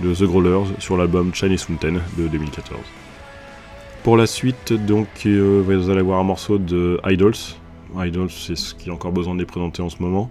de 0.00 0.14
The 0.14 0.22
Growlers 0.22 0.74
sur 0.78 0.96
l'album 0.96 1.34
Chinese 1.34 1.64
Fountain 1.64 2.00
de 2.16 2.28
2014. 2.28 2.80
Pour 4.02 4.16
la 4.16 4.26
suite, 4.26 4.72
donc, 4.72 5.08
euh, 5.26 5.62
vous 5.64 5.90
allez 5.90 6.00
voir 6.00 6.20
un 6.20 6.24
morceau 6.24 6.56
de 6.56 6.98
Idols. 7.04 7.34
Idols, 7.98 8.30
c'est 8.30 8.56
ce 8.56 8.74
qui 8.74 8.88
a 8.88 8.94
encore 8.94 9.12
besoin 9.12 9.34
de 9.34 9.40
les 9.40 9.46
présenter 9.46 9.82
en 9.82 9.90
ce 9.90 10.00
moment. 10.00 10.30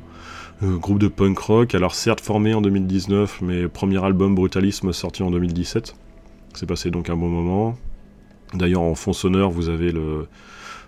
Euh, 0.62 0.78
groupe 0.78 1.00
de 1.00 1.08
punk 1.08 1.40
rock, 1.40 1.76
alors 1.76 1.96
certes 1.96 2.20
formé 2.22 2.54
en 2.54 2.62
2019, 2.62 3.42
mais 3.42 3.68
premier 3.68 4.04
album 4.04 4.36
Brutalisme 4.36 4.92
sorti 4.92 5.24
en 5.24 5.32
2017. 5.32 5.96
C'est 6.54 6.66
passé 6.66 6.92
donc 6.92 7.10
un 7.10 7.16
bon 7.16 7.30
moment. 7.30 7.78
D'ailleurs, 8.54 8.82
en 8.82 8.96
fond 8.96 9.14
sonore, 9.14 9.52
vous 9.52 9.70
avez 9.70 9.92
le, 9.92 10.28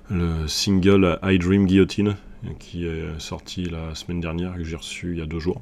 le 0.10 0.48
single 0.48 1.20
I 1.24 1.40
Dream 1.40 1.66
Guillotine 1.68 2.18
qui 2.60 2.86
est 2.86 3.20
sorti 3.20 3.66
la 3.66 3.96
semaine 3.96 4.20
dernière, 4.20 4.56
que 4.56 4.64
j'ai 4.64 4.76
reçu 4.76 5.12
il 5.12 5.20
y 5.20 5.22
a 5.22 5.26
deux 5.26 5.40
jours. 5.40 5.62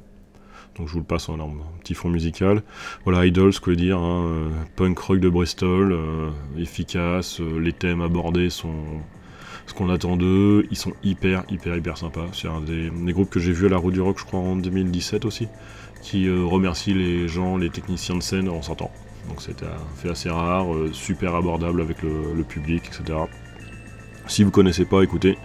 Donc 0.76 0.88
je 0.88 0.92
vous 0.92 1.00
le 1.00 1.04
passe 1.04 1.28
en 1.28 1.38
un 1.40 1.50
petit 1.80 1.94
fond 1.94 2.08
musical. 2.08 2.62
Voilà, 3.04 3.26
Idols, 3.26 3.58
quoi 3.60 3.74
dire, 3.74 3.98
hein, 3.98 4.24
euh, 4.26 4.48
punk 4.76 4.98
rock 4.98 5.20
de 5.20 5.28
Bristol, 5.28 5.92
euh, 5.92 6.30
efficace, 6.56 7.40
les 7.40 7.72
thèmes 7.72 8.00
abordés 8.00 8.50
sont 8.50 9.02
ce 9.70 9.74
qu'on 9.74 9.88
attend 9.88 10.16
d'eux, 10.16 10.66
ils 10.72 10.76
sont 10.76 10.92
hyper, 11.04 11.44
hyper, 11.48 11.76
hyper 11.76 11.96
sympas. 11.96 12.26
C'est 12.32 12.48
un 12.48 12.60
des, 12.60 12.90
groupes 13.12 13.30
que 13.30 13.38
j'ai 13.38 13.52
vu 13.52 13.66
à 13.66 13.68
la 13.68 13.76
Roue 13.76 13.92
du 13.92 14.00
Rock, 14.00 14.18
je 14.18 14.24
crois, 14.24 14.40
en 14.40 14.56
2017 14.56 15.24
aussi, 15.24 15.46
qui 16.02 16.26
euh, 16.26 16.44
remercie 16.44 16.92
les 16.92 17.28
gens, 17.28 17.56
les 17.56 17.70
techniciens 17.70 18.16
de 18.16 18.22
scène 18.22 18.48
en 18.48 18.62
sortant. 18.62 18.90
Donc 19.28 19.40
c'était 19.40 19.66
un 19.66 19.96
fait 19.96 20.10
assez 20.10 20.28
rare, 20.28 20.66
super 20.92 21.36
abordable 21.36 21.80
avec 21.80 22.02
le, 22.02 22.42
public, 22.42 22.82
etc. 22.88 23.16
Si 24.26 24.42
vous 24.42 24.50
connaissez 24.50 24.84
pas, 24.84 25.02
écoutez. 25.02 25.38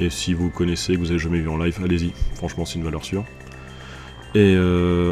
Et 0.00 0.10
si 0.10 0.34
vous 0.34 0.50
connaissez, 0.50 0.94
que 0.94 0.98
vous 0.98 1.10
avez 1.10 1.20
jamais 1.20 1.38
vu 1.38 1.48
en 1.48 1.56
live, 1.56 1.78
allez-y. 1.84 2.12
Franchement, 2.34 2.64
c'est 2.64 2.80
une 2.80 2.84
valeur 2.84 3.04
sûre. 3.04 3.24
Et 4.34 4.56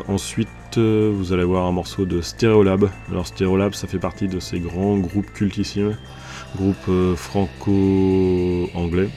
ensuite, 0.09 0.49
vous 0.77 1.33
allez 1.33 1.45
voir 1.45 1.67
un 1.67 1.73
morceau 1.73 2.05
de 2.05 2.21
Stereolab. 2.21 2.91
Alors 3.11 3.27
Stereolab, 3.29 3.75
ça 3.75 3.87
fait 3.87 3.99
partie 4.01 4.27
de 4.27 4.41
ces 4.41 4.59
grands 4.59 4.97
groupes 4.99 5.33
cultissimes, 5.33 5.97
groupes 6.57 6.91
franco-anglais 7.17 9.09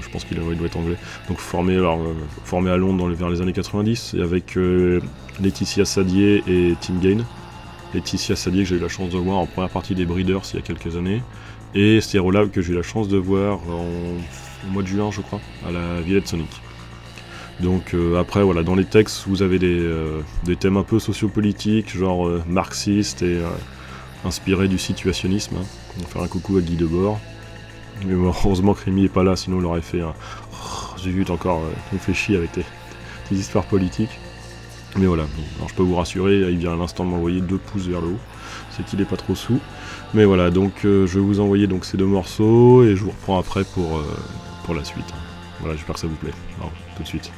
je 0.00 0.08
pense 0.08 0.24
qu'il 0.24 0.38
doit 0.38 0.66
être 0.66 0.76
anglais. 0.76 0.96
Donc 1.28 1.38
formé, 1.38 1.74
alors, 1.76 2.00
euh, 2.00 2.14
formé 2.44 2.70
à 2.70 2.76
Londres 2.76 3.08
vers 3.10 3.30
les 3.30 3.40
années 3.40 3.52
90, 3.52 4.16
avec 4.22 4.56
euh, 4.56 5.00
Laetitia 5.40 5.84
Sadier 5.84 6.42
et 6.46 6.74
Tim 6.80 6.98
Gain. 7.00 7.24
Laetitia 7.94 8.36
Sadier 8.36 8.62
que 8.62 8.68
j'ai 8.68 8.76
eu 8.76 8.80
la 8.80 8.88
chance 8.88 9.10
de 9.10 9.18
voir 9.18 9.38
en 9.38 9.46
première 9.46 9.70
partie 9.70 9.94
des 9.94 10.06
Breeders 10.06 10.42
il 10.52 10.56
y 10.56 10.58
a 10.58 10.62
quelques 10.62 10.96
années, 10.96 11.22
et 11.74 12.00
Sterolab 12.00 12.50
que 12.50 12.62
j'ai 12.62 12.72
eu 12.72 12.76
la 12.76 12.82
chance 12.82 13.08
de 13.08 13.16
voir 13.16 13.58
en, 13.68 13.84
au 14.68 14.72
mois 14.72 14.82
de 14.82 14.88
juin, 14.88 15.10
je 15.10 15.20
crois, 15.20 15.40
à 15.66 15.72
la 15.72 16.00
Villette 16.00 16.28
Sonic. 16.28 16.50
Donc 17.58 17.92
euh, 17.94 18.18
après, 18.18 18.42
voilà, 18.42 18.62
dans 18.62 18.76
les 18.76 18.84
textes, 18.84 19.24
vous 19.26 19.42
avez 19.42 19.58
des, 19.58 20.56
thèmes 20.58 20.76
un 20.76 20.82
peu 20.82 20.98
sociopolitiques, 20.98 21.96
genre 21.96 22.30
marxistes 22.46 23.22
et 23.22 23.38
inspirés 24.24 24.68
du 24.68 24.78
situationnisme. 24.78 25.56
Hein. 25.56 25.79
On 25.96 26.02
va 26.02 26.06
faire 26.06 26.22
un 26.22 26.28
coucou 26.28 26.56
à 26.56 26.60
Guy 26.60 26.76
Debord. 26.76 27.18
Mais 28.06 28.14
heureusement 28.14 28.74
que 28.74 28.84
Rémi 28.84 29.04
est 29.04 29.08
pas 29.08 29.24
là, 29.24 29.36
sinon 29.36 29.60
il 29.60 29.66
aurait 29.66 29.82
fait 29.82 30.00
un. 30.00 30.14
J'ai 30.96 31.10
vu 31.10 31.24
encore, 31.30 31.60
euh, 31.60 31.72
il 31.92 31.96
me 31.96 32.00
fait 32.00 32.14
chier 32.14 32.36
avec 32.36 32.52
tes, 32.52 32.64
histoires 33.30 33.64
politiques. 33.64 34.18
Mais 34.96 35.06
voilà, 35.06 35.24
alors 35.56 35.68
je 35.68 35.74
peux 35.74 35.84
vous 35.84 35.94
rassurer, 35.94 36.40
il 36.50 36.58
vient 36.58 36.72
à 36.72 36.76
l'instant 36.76 37.04
de 37.04 37.10
m'envoyer 37.10 37.40
deux 37.40 37.58
pouces 37.58 37.86
vers 37.86 38.00
le 38.00 38.08
haut, 38.08 38.18
c'est 38.70 38.84
qu'il 38.84 39.00
est 39.00 39.04
pas 39.04 39.16
trop 39.16 39.36
sous. 39.36 39.60
Mais 40.14 40.24
voilà, 40.24 40.50
donc 40.50 40.84
euh, 40.84 41.06
je 41.06 41.20
vais 41.20 41.24
vous 41.24 41.38
envoyer 41.38 41.68
donc 41.68 41.84
ces 41.84 41.96
deux 41.96 42.06
morceaux 42.06 42.82
et 42.82 42.96
je 42.96 43.04
vous 43.04 43.10
reprends 43.10 43.38
après 43.38 43.62
pour, 43.62 43.98
euh, 43.98 44.04
pour 44.64 44.74
la 44.74 44.82
suite. 44.82 45.06
Voilà, 45.60 45.76
j'espère 45.76 45.94
que 45.94 46.00
ça 46.00 46.08
vous 46.08 46.16
plaît. 46.16 46.32
Alors, 46.58 46.72
tout 46.96 47.04
de 47.04 47.08
suite. 47.08 47.30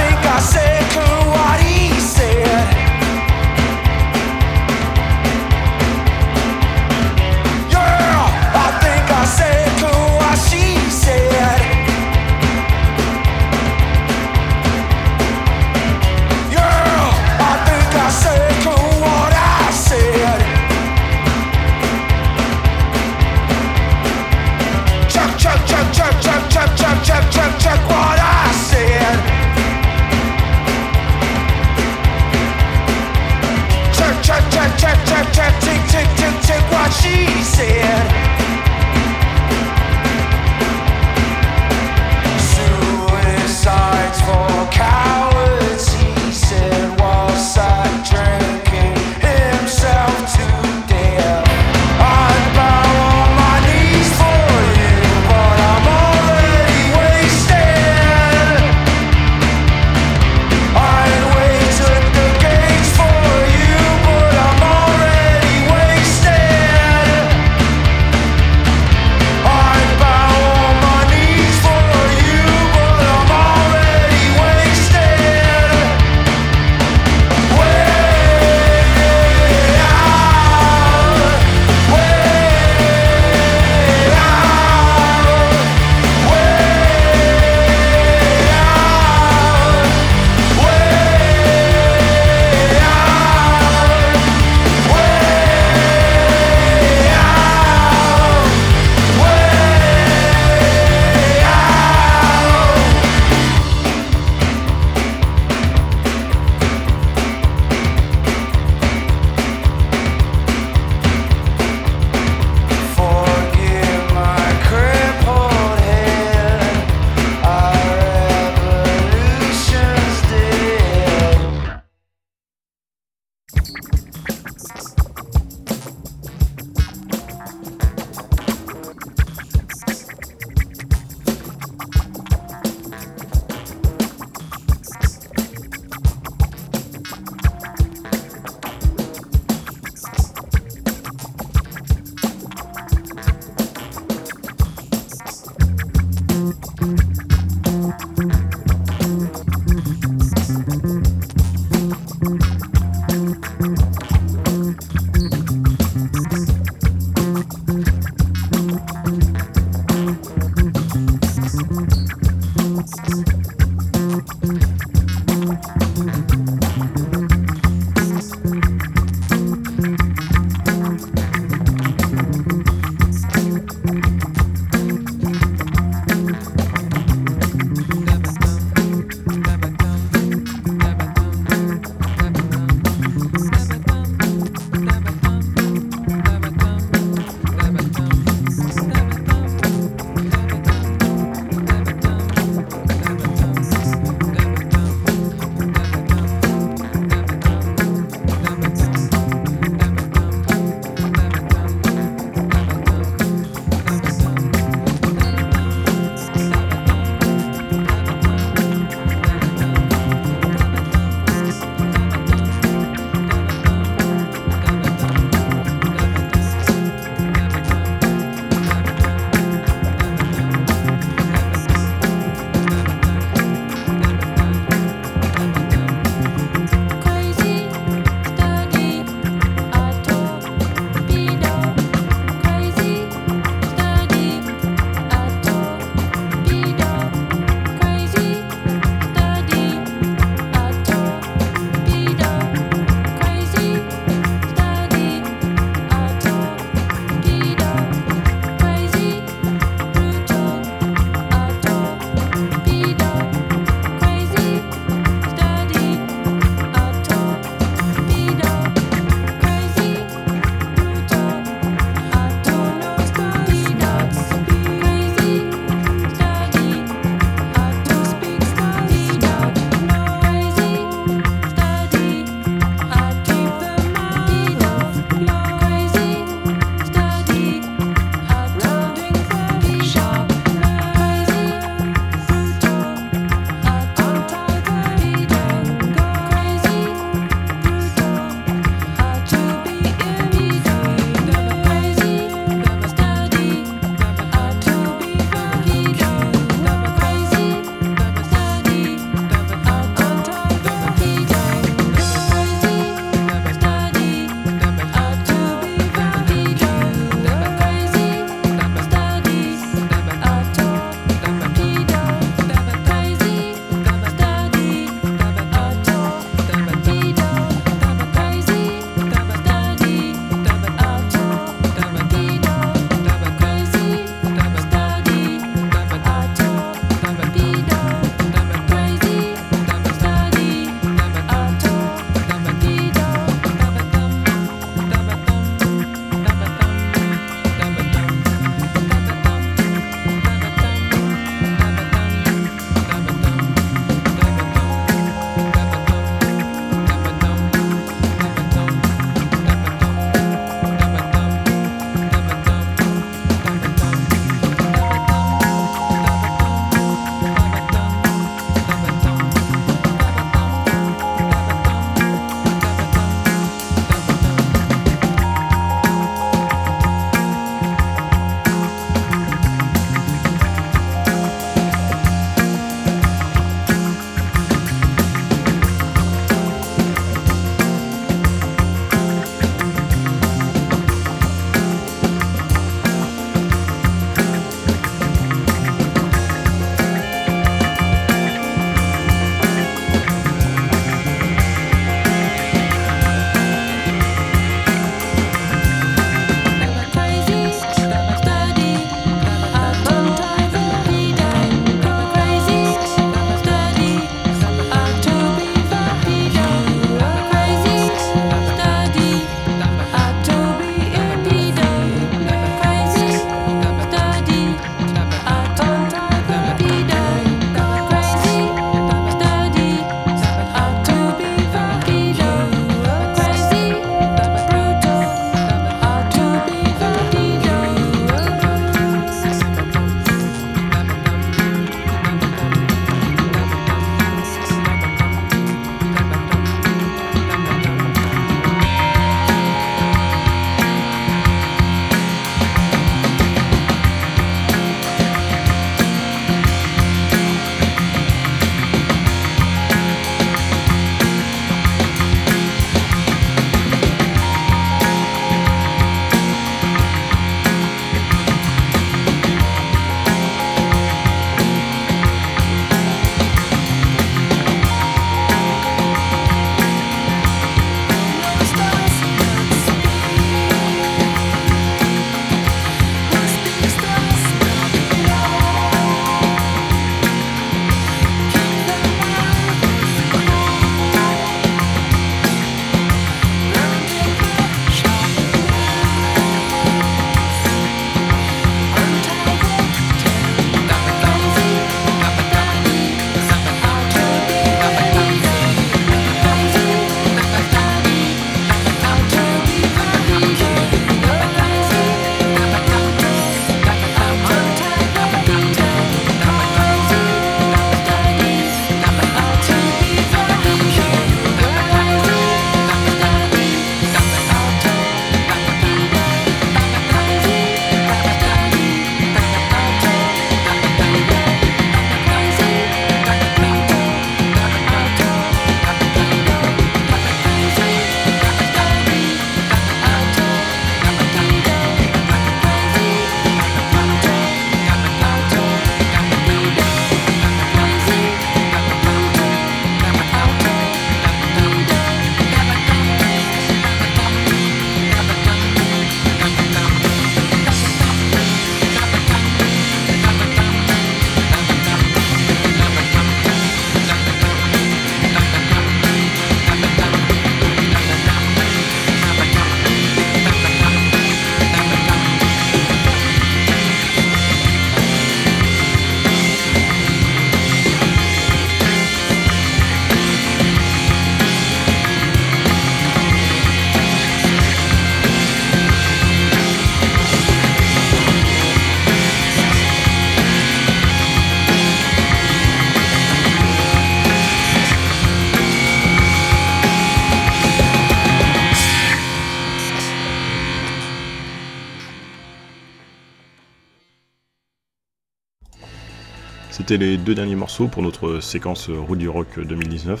C'était 596.50 596.76
les 596.76 596.96
deux 596.96 597.14
derniers 597.14 597.36
morceaux 597.36 597.68
pour 597.68 597.82
notre 597.82 598.20
séquence 598.20 598.68
Road 598.70 598.98
du 598.98 599.08
Rock 599.08 599.38
2019. 599.38 600.00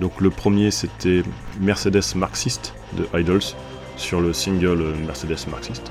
Donc 0.00 0.20
le 0.20 0.30
premier 0.30 0.70
c'était 0.70 1.22
Mercedes 1.60 2.14
Marxiste 2.14 2.74
de 2.96 3.06
Idols 3.18 3.54
sur 3.96 4.20
le 4.20 4.32
single 4.32 4.94
Mercedes 5.06 5.48
Marxiste. 5.50 5.90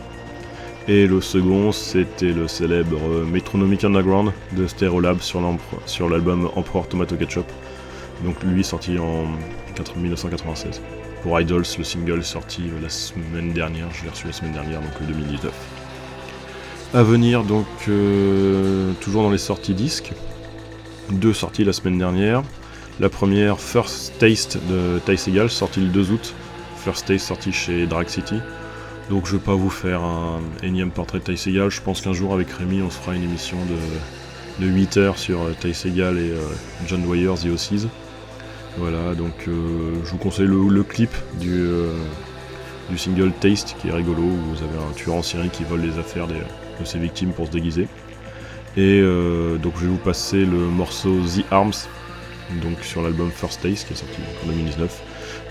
Et 0.88 1.08
le 1.08 1.22
second 1.22 1.72
c'était 1.72 2.32
le 2.32 2.48
célèbre 2.48 3.26
Metronomic 3.26 3.84
Underground 3.84 4.32
de 4.54 4.68
Stereolab 4.68 5.20
sur 5.22 6.10
l'album 6.10 6.50
Emperor 6.56 6.88
Tomato 6.88 7.16
Ketchup. 7.16 7.46
Donc 8.24 8.42
lui 8.44 8.64
sorti 8.64 8.98
en 8.98 9.26
1996. 9.98 10.82
Pour 11.24 11.40
Idols, 11.40 11.66
le 11.78 11.84
single 11.84 12.24
sorti 12.24 12.64
la 12.82 12.90
semaine 12.90 13.54
dernière, 13.54 13.88
je 13.94 14.04
l'ai 14.04 14.10
reçu 14.10 14.28
la 14.28 14.34
semaine 14.34 14.54
dernière, 14.54 14.82
donc 14.82 15.08
2019. 15.08 15.81
À 16.94 17.04
venir, 17.04 17.46
donc, 17.46 17.68
euh, 17.88 18.92
toujours 19.00 19.24
dans 19.24 19.30
les 19.30 19.38
sorties 19.38 19.74
disques. 19.74 20.12
Deux 21.10 21.32
sorties 21.32 21.64
la 21.64 21.72
semaine 21.72 21.98
dernière. 21.98 22.44
La 23.00 23.08
première, 23.08 23.62
First 23.62 24.18
Taste 24.20 24.58
de 24.70 25.00
Ty 25.06 25.18
Segal, 25.18 25.50
sorti 25.50 25.80
le 25.80 25.88
2 25.88 26.12
août. 26.12 26.34
First 26.76 27.08
Taste 27.08 27.28
sorti 27.28 27.54
chez 27.54 27.88
Drag 27.88 28.10
City. 28.10 28.36
Donc 29.10 29.26
je 29.26 29.38
vais 29.38 29.42
pas 29.42 29.56
vous 29.56 29.70
faire 29.70 30.04
un 30.04 30.42
énième 30.64 30.92
portrait 30.92 31.20
de 31.20 31.24
Ty 31.24 31.38
Segal. 31.38 31.70
Je 31.70 31.80
pense 31.82 32.02
qu'un 32.02 32.12
jour 32.12 32.34
avec 32.34 32.52
Rémi, 32.52 32.82
on 32.82 32.90
fera 32.90 33.16
une 33.16 33.24
émission 33.24 33.58
de, 34.60 34.68
8 34.68 34.98
heures 34.98 35.18
sur 35.18 35.44
euh, 35.44 35.56
Ty 35.58 35.74
Segal 35.74 36.18
et 36.18 36.32
euh, 36.32 36.42
John 36.88 37.02
Dwyer, 37.04 37.32
The 37.42 37.54
Ossies. 37.54 37.88
Voilà, 38.78 39.16
donc 39.16 39.34
je 39.48 40.12
vous 40.12 40.18
conseille 40.18 40.48
le, 40.48 40.84
clip 40.84 41.12
du, 41.42 41.68
du 42.90 42.98
single 42.98 43.34
Taste 43.34 43.76
qui 43.82 43.90
est 43.90 43.92
rigolo, 43.92 44.22
où 44.22 44.56
vous 44.56 44.64
avez 44.64 44.78
un 44.78 44.94
tueur 44.94 45.16
en 45.16 45.22
série 45.22 45.50
qui 45.50 45.66
vole 45.66 45.82
les 45.82 46.00
affaires 46.00 46.26
des, 46.26 46.36
de 46.36 46.61
ses 46.86 47.00
victimes 47.00 47.32
pour 47.32 47.48
se 47.48 47.52
déguiser. 47.52 47.88
Et 48.78 49.02
euh, 49.02 49.58
donc 49.58 49.74
je 49.78 49.82
vais 49.82 49.88
vous 49.88 49.98
passer 49.98 50.46
le 50.46 50.58
morceau 50.58 51.18
The 51.22 51.44
Arms, 51.52 51.74
donc 52.62 52.80
sur 52.84 53.02
l'album 53.02 53.30
First 53.30 53.62
Taste 53.62 53.88
qui 53.88 53.94
est 53.94 53.98
sorti 53.98 54.18
en 54.44 54.48
2019. 54.48 55.04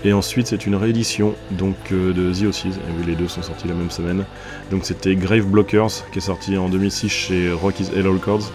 Et 0.03 0.13
ensuite 0.13 0.47
c'est 0.47 0.65
une 0.65 0.75
réédition 0.75 1.35
donc 1.51 1.75
euh, 1.91 2.13
de 2.13 2.33
The 2.33 2.47
Ossies, 2.47 2.69
et 2.69 2.99
oui 2.99 3.05
les 3.05 3.15
deux 3.15 3.27
sont 3.27 3.43
sortis 3.43 3.67
la 3.67 3.75
même 3.75 3.91
semaine. 3.91 4.25
Donc 4.71 4.85
c'était 4.85 5.15
Grave 5.15 5.45
Blockers 5.45 6.09
qui 6.11 6.17
est 6.17 6.21
sorti 6.21 6.57
en 6.57 6.69
2006 6.69 7.09
chez 7.09 7.51
Rocky's 7.51 7.91
Hello 7.95 8.13
Records. 8.13 8.51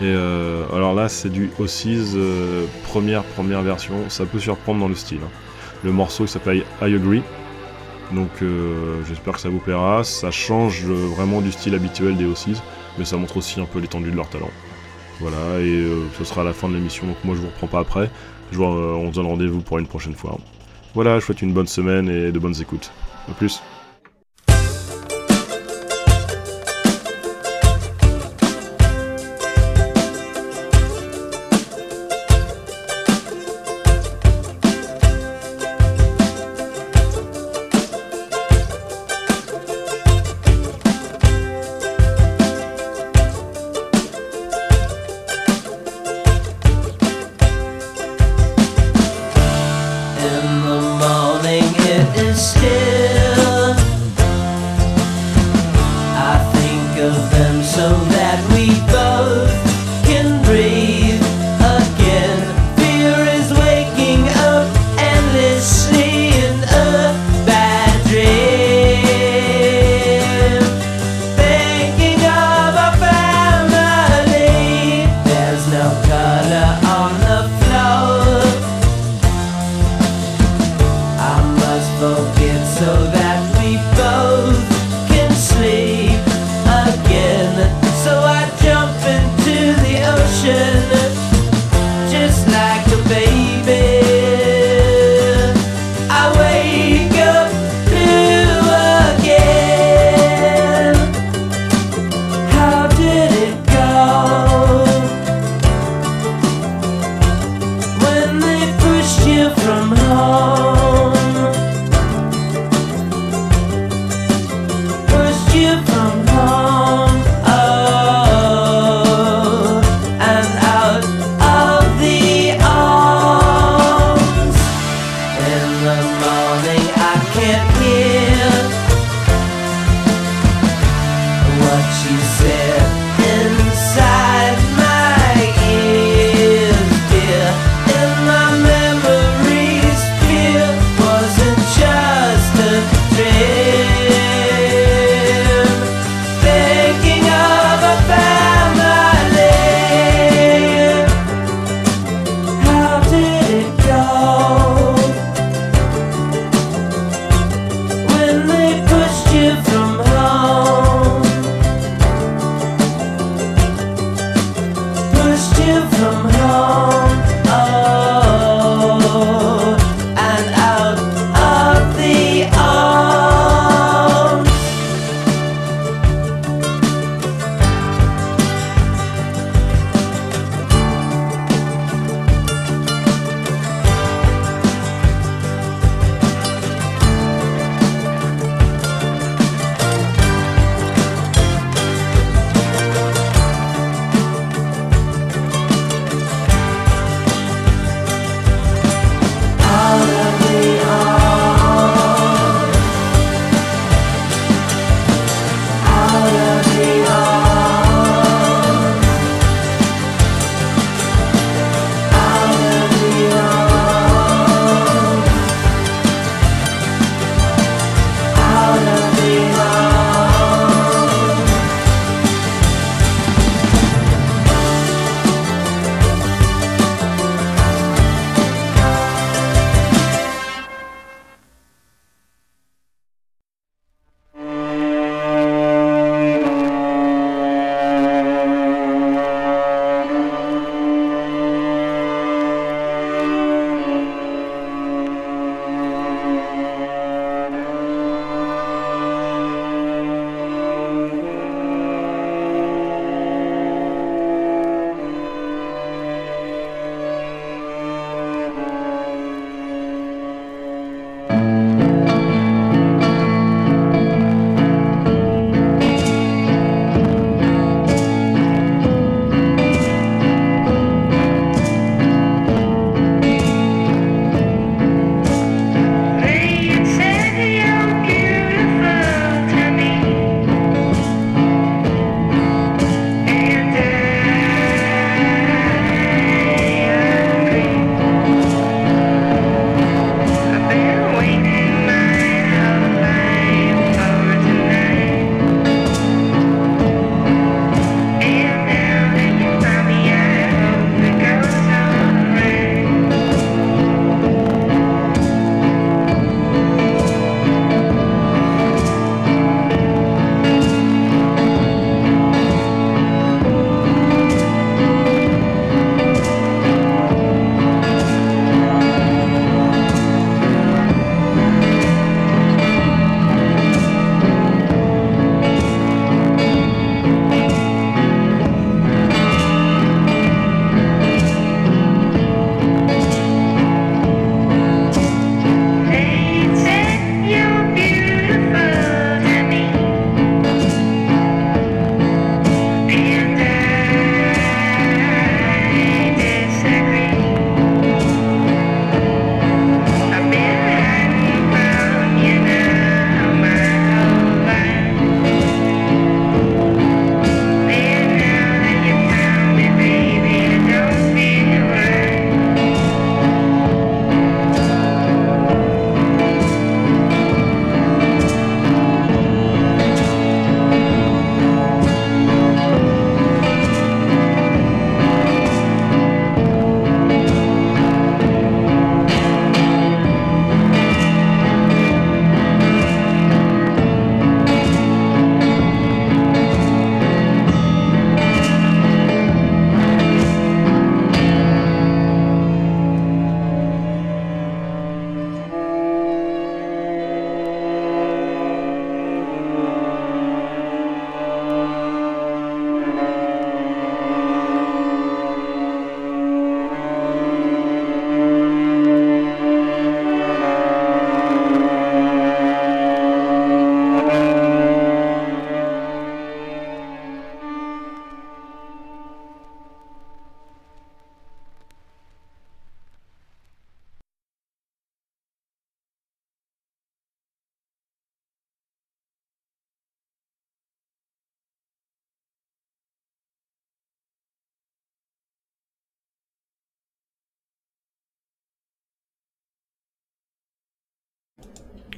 Et 0.00 0.04
euh, 0.06 0.64
alors 0.74 0.94
là 0.94 1.08
c'est 1.08 1.30
du 1.30 1.50
Ossies 1.60 2.16
première 2.84 3.22
première 3.22 3.62
version, 3.62 3.94
ça 4.08 4.26
peut 4.26 4.40
surprendre 4.40 4.80
dans 4.80 4.88
le 4.88 4.96
style. 4.96 5.20
Hein. 5.24 5.30
Le 5.84 5.92
morceau 5.92 6.26
s'appelle 6.26 6.64
I 6.82 6.94
Agree 6.94 7.22
donc 8.12 8.30
euh, 8.42 9.02
j'espère 9.08 9.34
que 9.34 9.40
ça 9.40 9.48
vous 9.48 9.58
plaira. 9.58 10.04
Ça 10.04 10.30
change 10.30 10.84
euh, 10.86 11.06
vraiment 11.16 11.40
du 11.40 11.52
style 11.52 11.74
habituel 11.74 12.16
des 12.16 12.24
O6, 12.26 12.56
mais 12.98 13.04
ça 13.04 13.16
montre 13.16 13.36
aussi 13.36 13.60
un 13.60 13.64
peu 13.64 13.78
l'étendue 13.78 14.10
de 14.10 14.16
leur 14.16 14.28
talent. 14.28 14.50
Voilà, 15.20 15.60
et 15.60 15.80
euh, 15.80 16.06
ce 16.18 16.24
sera 16.24 16.44
la 16.44 16.52
fin 16.52 16.68
de 16.68 16.74
l'émission, 16.74 17.06
donc 17.06 17.16
moi 17.24 17.34
je 17.34 17.40
vous 17.40 17.48
reprends 17.48 17.66
pas 17.66 17.80
après. 17.80 18.10
on 18.58 19.10
se 19.10 19.14
donne 19.14 19.26
rendez-vous 19.26 19.60
pour 19.60 19.78
une 19.78 19.86
prochaine 19.86 20.14
fois. 20.14 20.38
Voilà, 20.94 21.20
je 21.20 21.24
souhaite 21.24 21.42
une 21.42 21.52
bonne 21.52 21.66
semaine 21.66 22.08
et 22.08 22.32
de 22.32 22.38
bonnes 22.38 22.60
écoutes. 22.60 22.90
A 23.28 23.32
plus. 23.32 23.62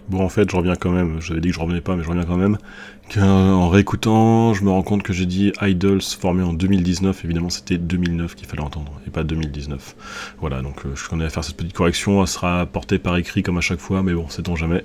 Bon, 0.08 0.22
en 0.24 0.28
fait, 0.28 0.50
je 0.50 0.56
reviens 0.56 0.74
quand 0.74 0.90
même. 0.90 1.20
J'avais 1.20 1.40
dit 1.40 1.48
que 1.48 1.54
je 1.54 1.60
revenais 1.60 1.80
pas, 1.80 1.96
mais 1.96 2.02
je 2.02 2.08
reviens 2.08 2.24
quand 2.24 2.36
même. 2.36 2.58
En 3.18 3.68
réécoutant, 3.68 4.54
je 4.54 4.64
me 4.64 4.70
rends 4.70 4.82
compte 4.82 5.02
que 5.02 5.12
j'ai 5.12 5.26
dit 5.26 5.52
Idols 5.60 6.00
formé 6.02 6.42
en 6.42 6.52
2019. 6.52 7.24
Évidemment, 7.24 7.50
c'était 7.50 7.78
2009 7.78 8.34
qu'il 8.34 8.46
fallait 8.46 8.62
entendre, 8.62 8.92
et 9.06 9.10
pas 9.10 9.22
2019. 9.22 10.34
Voilà, 10.40 10.62
donc 10.62 10.86
euh, 10.86 10.94
je 10.94 11.08
connais 11.08 11.26
à 11.26 11.30
faire 11.30 11.44
cette 11.44 11.56
petite 11.56 11.74
correction. 11.74 12.22
Elle 12.22 12.26
sera 12.28 12.64
portée 12.66 12.98
par 12.98 13.16
écrit 13.16 13.42
comme 13.42 13.58
à 13.58 13.60
chaque 13.60 13.80
fois, 13.80 14.02
mais 14.02 14.14
bon, 14.14 14.28
sait-on 14.28 14.56
jamais. 14.56 14.84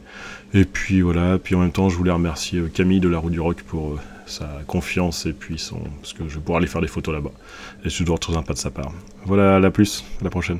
Et 0.53 0.65
puis 0.65 1.01
voilà, 1.01 1.37
puis 1.37 1.55
en 1.55 1.59
même 1.59 1.71
temps, 1.71 1.89
je 1.89 1.95
voulais 1.95 2.11
remercier 2.11 2.59
euh, 2.59 2.67
Camille 2.67 2.99
de 2.99 3.09
la 3.09 3.17
Roue 3.17 3.29
du 3.29 3.39
Rock 3.39 3.63
pour 3.63 3.93
euh, 3.93 3.99
sa 4.25 4.49
confiance 4.67 5.25
et 5.25 5.33
puis 5.33 5.57
son. 5.57 5.79
parce 6.01 6.13
que 6.13 6.27
je 6.27 6.35
vais 6.35 6.41
pouvoir 6.41 6.57
aller 6.57 6.67
faire 6.67 6.81
des 6.81 6.87
photos 6.87 7.15
là-bas. 7.15 7.31
Et 7.85 7.89
c'est 7.89 7.99
toujours 7.99 8.19
très 8.19 8.33
sympa 8.33 8.53
de 8.53 8.57
sa 8.59 8.71
part. 8.71 8.91
Voilà, 9.25 9.59
la 9.59 9.71
plus, 9.71 10.03
à 10.19 10.25
la 10.25 10.29
prochaine. 10.29 10.59